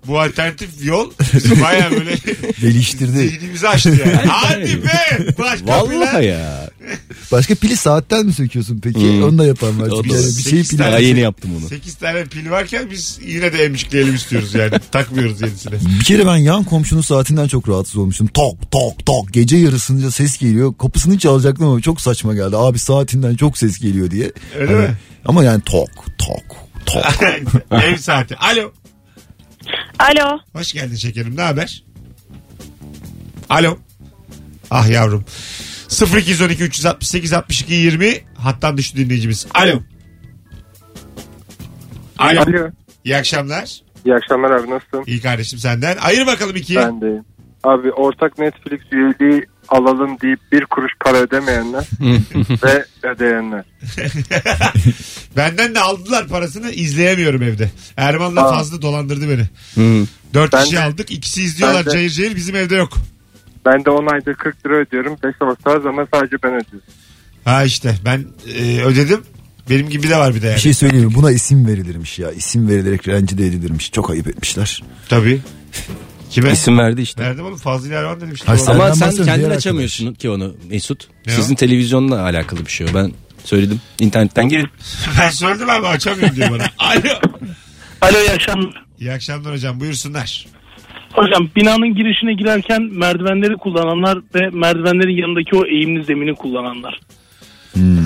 Bu 0.06 0.20
alternatif 0.20 0.70
yol 0.84 1.10
bizi 1.34 1.60
baya 1.62 1.90
böyle 1.90 2.14
geliştirdi. 2.60 3.28
zihnimizi 3.28 3.68
açtı 3.68 3.88
yani. 4.06 4.16
Hadi 4.28 4.82
be! 4.84 5.26
Başka 5.38 5.66
Vallahi 5.66 6.10
plan. 6.10 6.20
ya. 6.22 6.70
Başka 7.32 7.54
pili 7.54 7.76
saatten 7.76 8.26
mi 8.26 8.32
söküyorsun 8.32 8.80
peki? 8.82 9.00
Hmm. 9.00 9.22
Onu 9.24 9.38
da 9.38 9.46
yapan 9.46 9.80
var. 9.80 9.86
O 9.88 10.02
Çünkü 10.02 10.10
da- 10.10 10.14
yani 10.20 10.26
bir 10.26 10.32
şey 10.42 10.42
Sekiz 10.52 10.68
pili 10.70 10.78
tane- 10.78 10.90
Daha 10.90 10.98
yeni 11.00 11.20
yaptım 11.20 11.50
onu. 11.60 11.68
8 11.68 11.94
tane 11.94 12.24
pil 12.24 12.50
varken 12.50 12.90
biz 12.90 13.18
yine 13.26 13.52
de 13.52 13.64
emcikleyelim 13.64 14.14
istiyoruz 14.14 14.54
yani. 14.54 14.70
Takmıyoruz 14.92 15.40
yenisine. 15.40 15.74
Bir 16.00 16.04
kere 16.04 16.26
ben 16.26 16.36
yan 16.36 16.64
komşunun 16.64 17.00
saatinden 17.00 17.48
çok 17.48 17.68
rahatsız 17.68 17.96
olmuştum. 17.96 18.26
Tok 18.26 18.70
tok 18.70 19.06
tok 19.06 19.32
gece 19.32 19.56
yarısınca 19.56 20.10
ses 20.10 20.38
geliyor. 20.38 20.74
Kapısını 20.78 21.18
çalacaktım 21.18 21.66
ama 21.66 21.80
çok 21.80 22.00
saçma 22.00 22.34
geldi. 22.34 22.56
Abi 22.56 22.78
saatinden 22.78 23.34
çok 23.34 23.58
ses 23.58 23.78
geliyor 23.78 24.10
diye. 24.10 24.32
Öyle 24.58 24.72
Hani- 24.74 24.82
mi? 24.88 24.94
Ama 25.26 25.44
yani 25.44 25.62
tok 25.66 25.88
tok 26.18 26.56
tok. 26.86 27.04
Ev 27.70 27.96
saati. 27.96 28.36
Alo. 28.36 28.72
Alo. 29.98 30.38
Hoş 30.52 30.72
geldin 30.72 30.96
şekerim. 30.96 31.36
Ne 31.36 31.42
haber? 31.42 31.84
Alo. 33.50 33.78
Ah 34.70 34.88
yavrum. 34.88 35.24
0212 36.16 36.64
368 36.64 37.32
62 37.32 37.74
20 37.74 38.20
hattan 38.38 38.76
düştü 38.76 38.98
dinleyicimiz. 38.98 39.46
Alo. 39.54 39.80
Alo. 42.18 42.40
Alo. 42.40 42.70
İyi 43.04 43.16
akşamlar. 43.16 43.80
İyi 44.04 44.14
akşamlar 44.14 44.50
abi 44.50 44.70
nasılsın? 44.70 45.04
İyi 45.06 45.20
kardeşim 45.20 45.58
senden. 45.58 45.96
Ayır 45.96 46.26
bakalım 46.26 46.56
ikiye. 46.56 46.80
Ben 46.80 47.00
deyim. 47.00 47.24
Abi 47.64 47.92
ortak 47.92 48.38
Netflix 48.38 48.80
üyeliği 48.92 49.46
alalım 49.68 50.20
deyip 50.22 50.40
bir 50.52 50.64
kuruş 50.64 50.92
para 51.04 51.16
ödemeyenler 51.16 51.84
ve 52.64 52.84
ödeyenler. 53.02 53.64
Benden 55.36 55.74
de 55.74 55.80
aldılar 55.80 56.28
parasını 56.28 56.70
izleyemiyorum 56.70 57.42
evde. 57.42 57.70
Erman'la 57.96 58.42
Aa. 58.46 58.50
fazla 58.54 58.82
dolandırdı 58.82 59.28
beni. 59.28 59.48
Hı. 59.74 60.06
Dört 60.34 60.52
Ben 60.52 60.64
kişi 60.64 60.76
de- 60.76 60.80
aldık. 60.82 61.10
ikisi 61.10 61.42
izliyorlar 61.42 61.86
de- 61.86 61.90
cayır 61.90 62.10
cayır 62.10 62.36
bizim 62.36 62.56
evde 62.56 62.76
yok. 62.76 62.92
Ben 63.66 63.84
de 63.84 63.90
10 63.90 64.06
ayda 64.06 64.34
40 64.34 64.66
lira 64.66 64.74
ödüyorum. 64.76 65.16
5 65.24 65.34
hafta 65.40 65.80
zaman 65.80 66.08
sadece 66.14 66.36
ben 66.42 66.50
ödüyorum. 66.50 66.88
Ha 67.44 67.64
işte 67.64 67.94
ben 68.04 68.24
e, 68.58 68.82
ödedim. 68.82 69.20
Benim 69.70 69.88
gibi 69.88 70.08
de 70.08 70.16
var 70.16 70.34
bir 70.34 70.42
de 70.42 70.46
yani. 70.46 70.56
Bir 70.56 70.60
şey 70.60 70.74
söyleyeyim 70.74 71.08
mi? 71.08 71.14
Buna 71.14 71.30
isim 71.30 71.66
verilirmiş 71.66 72.18
ya. 72.18 72.30
İsim 72.32 72.68
verilerek 72.68 73.08
rencide 73.08 73.46
edilirmiş. 73.46 73.92
Çok 73.92 74.10
ayıp 74.10 74.28
etmişler. 74.28 74.82
Tabii. 75.08 75.40
Kime? 76.34 76.52
İsim 76.52 76.78
verdi 76.78 77.02
işte. 77.02 77.22
Verdim 77.22 77.44
oğlum 77.46 77.56
Fazıl 77.56 77.90
Erman 77.90 78.16
dedim 78.20 78.34
işte. 78.34 78.46
Sen- 78.46 78.52
Ama 78.52 78.80
Senden 78.80 78.92
sen 78.94 79.00
bahsediyorum, 79.06 79.26
kendin 79.32 79.46
diğer 79.46 79.56
açamıyorsun 79.56 80.14
ki 80.14 80.30
onu 80.30 80.54
Mesut. 80.70 81.08
Ne 81.26 81.32
Sizin 81.32 81.54
o? 81.54 81.56
televizyonla 81.56 82.22
alakalı 82.22 82.66
bir 82.66 82.70
şey 82.70 82.86
o. 82.90 82.94
Ben 82.94 83.12
söyledim. 83.44 83.80
İnternetten 84.00 84.48
girin. 84.48 84.68
ben 85.20 85.30
söyledim 85.30 85.70
abi 85.70 85.86
açamıyorum 85.86 86.36
diyor 86.36 86.50
bana. 86.50 86.62
Alo. 86.78 87.20
Alo 88.00 88.18
iyi 88.20 88.30
akşamlar. 88.30 88.84
İyi 89.00 89.12
akşamlar 89.12 89.52
hocam 89.54 89.80
buyursunlar. 89.80 90.46
Hocam 91.12 91.48
binanın 91.56 91.94
girişine 91.94 92.34
girerken 92.34 92.82
merdivenleri 92.82 93.56
kullananlar 93.56 94.18
ve 94.34 94.50
merdivenlerin 94.50 95.16
yanındaki 95.22 95.56
o 95.56 95.66
eğimli 95.66 96.04
zemini 96.04 96.34
kullananlar. 96.34 97.00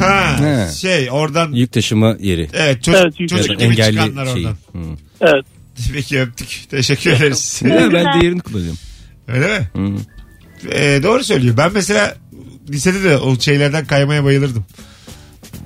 Ha 0.00 0.36
He. 0.40 0.72
şey 0.72 1.08
oradan 1.10 1.52
Yük 1.52 1.72
taşıma 1.72 2.16
yeri. 2.20 2.48
evet 2.54 2.82
çocuk, 2.84 3.00
Evet, 3.02 3.28
çocuk 3.28 3.58
gibi 3.60 3.76
çıkanlar 3.76 3.90
engelli 4.00 4.14
şey. 4.14 4.46
oradan. 4.46 4.50
Hı. 4.72 4.96
Evet. 5.20 5.44
Peki 5.92 6.20
öptük. 6.20 6.48
Teşekkür 6.70 7.10
ederiz. 7.10 7.60
Ya 7.64 7.92
ben 7.92 8.20
diğerini 8.20 8.40
kullanıyorum. 8.40 8.78
Öyle 9.28 9.58
mi? 9.58 9.68
Hı. 9.74 9.94
Ee, 10.72 11.00
doğru 11.02 11.24
söylüyor. 11.24 11.56
Ben 11.56 11.72
mesela 11.72 12.16
lisede 12.70 13.04
de 13.04 13.16
o 13.18 13.40
şeylerden 13.40 13.86
kaymaya 13.86 14.24
bayılırdım. 14.24 14.64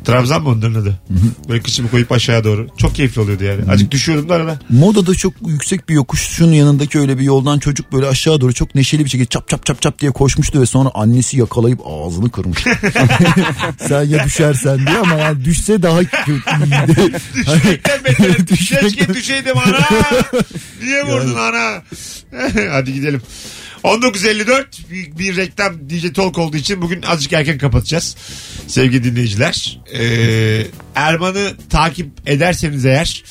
Trabzan 0.04 0.42
mı 0.42 0.48
onların 0.48 0.74
adı? 0.80 1.00
Böyle 1.48 1.62
kıçımı 1.62 1.90
koyup 1.90 2.12
aşağı 2.12 2.44
doğru. 2.44 2.66
Çok 2.76 2.94
keyifli 2.94 3.20
oluyordu 3.20 3.44
yani. 3.44 3.70
Azıcık 3.70 3.90
düşüyordum 3.90 4.28
da 4.28 4.34
arada. 4.34 4.58
Modada 4.70 5.14
çok 5.14 5.32
yüksek 5.46 5.88
bir 5.88 5.94
yokuşun 5.94 6.52
yanındaki 6.52 6.98
öyle 6.98 7.18
bir 7.18 7.22
yoldan 7.24 7.58
çocuk 7.58 7.92
böyle 7.92 8.06
aşağı 8.06 8.40
doğru 8.40 8.52
çok 8.52 8.74
neşeli 8.74 9.04
bir 9.04 9.10
şekilde 9.10 9.28
çap 9.28 9.48
çap 9.48 9.66
çap 9.66 9.82
çap 9.82 9.98
diye 9.98 10.10
koşmuştu 10.10 10.60
ve 10.60 10.66
sonra 10.66 10.90
annesi 10.94 11.38
yakalayıp 11.38 11.80
ağzını 11.86 12.30
kırmış. 12.30 12.58
Sen 13.88 14.02
ya 14.02 14.24
düşersen 14.24 14.86
diye 14.86 14.98
ama 14.98 15.14
yani 15.14 15.44
düşse 15.44 15.82
daha 15.82 16.04
kötüydü. 16.04 16.40
Düşmekten 17.34 18.04
beter. 18.04 18.28
Düşmekten- 18.48 18.80
Keşke 18.80 19.14
düşeydim 19.14 19.58
ana. 19.58 19.78
Niye 20.82 21.02
vurdun 21.06 21.34
ana? 21.34 21.82
Hadi 22.70 22.92
gidelim. 22.92 23.22
19.54 23.84 24.90
bir, 24.90 25.18
bir 25.18 25.36
reklam 25.36 25.90
DJ 25.90 26.12
Talk 26.12 26.38
olduğu 26.38 26.56
için 26.56 26.82
bugün 26.82 27.02
azıcık 27.02 27.32
erken 27.32 27.58
kapatacağız. 27.58 28.16
Sevgili 28.66 29.04
dinleyiciler. 29.04 29.80
Ee, 29.92 30.66
Erman'ı 30.94 31.56
takip 31.70 32.08
ederseniz 32.26 32.86
eğer 32.86 33.24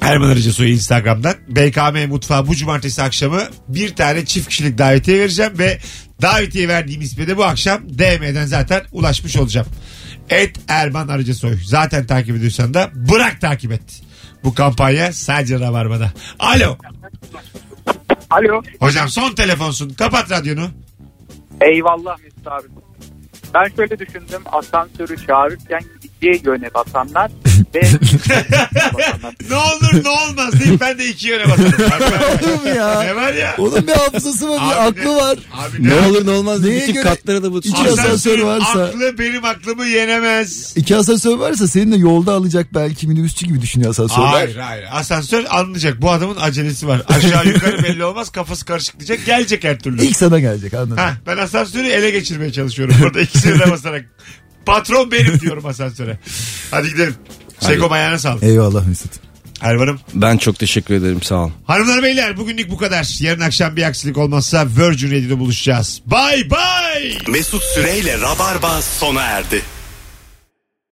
Erman 0.00 0.28
Arıca 0.28 0.66
Instagram'dan. 0.66 1.34
BKM 1.48 2.08
Mutfağı 2.08 2.46
bu 2.46 2.54
cumartesi 2.54 3.02
akşamı 3.02 3.42
bir 3.68 3.94
tane 3.94 4.24
çift 4.24 4.48
kişilik 4.48 4.78
davetiye 4.78 5.20
vereceğim 5.20 5.52
ve 5.58 5.78
davetiye 6.22 6.68
verdiğim 6.68 7.00
isme 7.00 7.26
de 7.26 7.36
bu 7.36 7.44
akşam 7.44 7.88
DM'den 7.88 8.46
zaten 8.46 8.82
ulaşmış 8.92 9.36
olacağım. 9.36 9.66
Et 10.30 10.56
Erman 10.68 11.08
Arıca 11.08 11.34
Soy. 11.34 11.58
Zaten 11.64 12.06
takip 12.06 12.36
ediyorsan 12.36 12.74
da 12.74 12.90
bırak 12.94 13.40
takip 13.40 13.72
et. 13.72 14.02
Bu 14.44 14.54
kampanya 14.54 15.12
sadece 15.12 15.60
Rabarba'da. 15.60 16.12
Alo. 16.38 16.78
Alo. 18.30 18.62
Hocam 18.80 19.08
son 19.08 19.34
telefonsun. 19.34 19.90
Kapat 19.90 20.30
radyonu. 20.30 20.70
Eyvallah 21.60 22.18
Mesut 22.18 22.46
abi. 22.46 22.66
Ben 23.54 23.76
şöyle 23.76 23.98
düşündüm. 23.98 24.42
Asansörü 24.52 25.26
çağırırken 25.26 25.80
ikiye 26.02 26.40
yöne 26.44 26.74
basanlar 26.74 27.30
ve. 27.74 27.82
Ne 29.50 29.56
olur 29.56 30.04
ne 30.04 30.08
olmaz 30.08 30.52
deyip 30.60 30.80
ben 30.80 30.98
de 30.98 31.06
iki 31.06 31.28
yöne 31.28 31.44
basarım. 31.50 31.72
Olur 32.52 32.62
mu 32.62 32.68
ya? 32.68 33.02
Ne 33.02 33.16
var 33.16 33.32
ya? 33.32 33.54
Onun 33.58 33.86
bir 33.86 33.92
hafızası 33.92 34.48
var, 34.50 34.56
bir 34.60 34.82
Abi 34.86 35.00
aklı 35.00 35.10
ne- 35.10 35.16
var. 35.16 35.38
Abi 35.52 35.88
Ne 35.88 35.94
olur 35.94 36.26
ne 36.26 36.30
olmaz 36.30 36.62
diye 36.62 36.72
Neye 36.74 36.82
bütün 36.82 36.94
göre- 36.94 37.04
katlara 37.04 37.42
da 37.42 37.52
bu 37.52 37.58
İki 37.58 37.70
asansör 37.76 37.92
Asansörün 38.04 38.46
varsa- 38.46 38.84
aklı 38.84 39.18
benim 39.18 39.44
aklımı 39.44 39.86
yenemez. 39.86 40.72
İki 40.76 40.96
asansör 40.96 41.36
varsa 41.38 41.68
senin 41.68 41.92
de 41.92 41.96
yolda 41.96 42.32
alacak 42.32 42.74
belki 42.74 43.08
minibüsçü 43.08 43.46
gibi 43.46 43.62
düşünüyor 43.62 43.90
asansörler. 43.90 44.26
Hayır 44.26 44.56
hayır. 44.56 44.84
Asansör 44.92 45.44
anlayacak. 45.50 46.02
Bu 46.02 46.10
adamın 46.10 46.36
acelesi 46.40 46.86
var. 46.88 47.02
Aşağı 47.08 47.46
yukarı 47.46 47.82
belli 47.82 48.04
olmaz. 48.04 48.30
Kafası 48.30 48.64
karışık 48.64 48.98
diyecek. 48.98 49.26
Gelecek 49.26 49.64
her 49.64 49.78
türlü. 49.78 50.02
İlk 50.04 50.16
sana 50.16 50.38
gelecek 50.40 50.74
anladın. 50.74 50.96
Ha, 50.96 51.12
ben 51.26 51.36
asansörü 51.36 51.86
ele 51.88 52.10
geçirmeye 52.10 52.52
çalışıyorum. 52.52 52.96
Burada 53.02 53.20
ikisini 53.20 53.58
de 53.58 53.70
basarak. 53.70 54.04
Patron 54.66 55.10
benim 55.10 55.40
diyorum 55.40 55.66
asansöre. 55.66 56.18
Hadi 56.70 56.88
gidelim. 56.88 57.14
Seko 57.60 57.90
ayağına 57.90 58.18
sağlık. 58.18 58.42
Eyvallah 58.42 58.86
Mesut. 58.86 59.10
Ervan'ım. 59.60 60.00
Ben 60.14 60.36
çok 60.36 60.58
teşekkür 60.58 60.94
ederim 60.94 61.22
sağ 61.22 61.34
olun. 61.34 61.52
Hanımlar 61.66 62.02
beyler 62.02 62.36
bugünlük 62.36 62.70
bu 62.70 62.76
kadar. 62.76 63.16
Yarın 63.20 63.40
akşam 63.40 63.76
bir 63.76 63.82
aksilik 63.82 64.18
olmazsa 64.18 64.66
Virgin 64.78 65.10
Radio'da 65.10 65.38
buluşacağız. 65.38 66.00
Bye 66.06 66.50
bye. 66.50 67.18
Mesut 67.28 67.62
Süreyle 67.62 68.20
Rabarba 68.20 68.82
sona 68.82 69.22
erdi. 69.22 69.62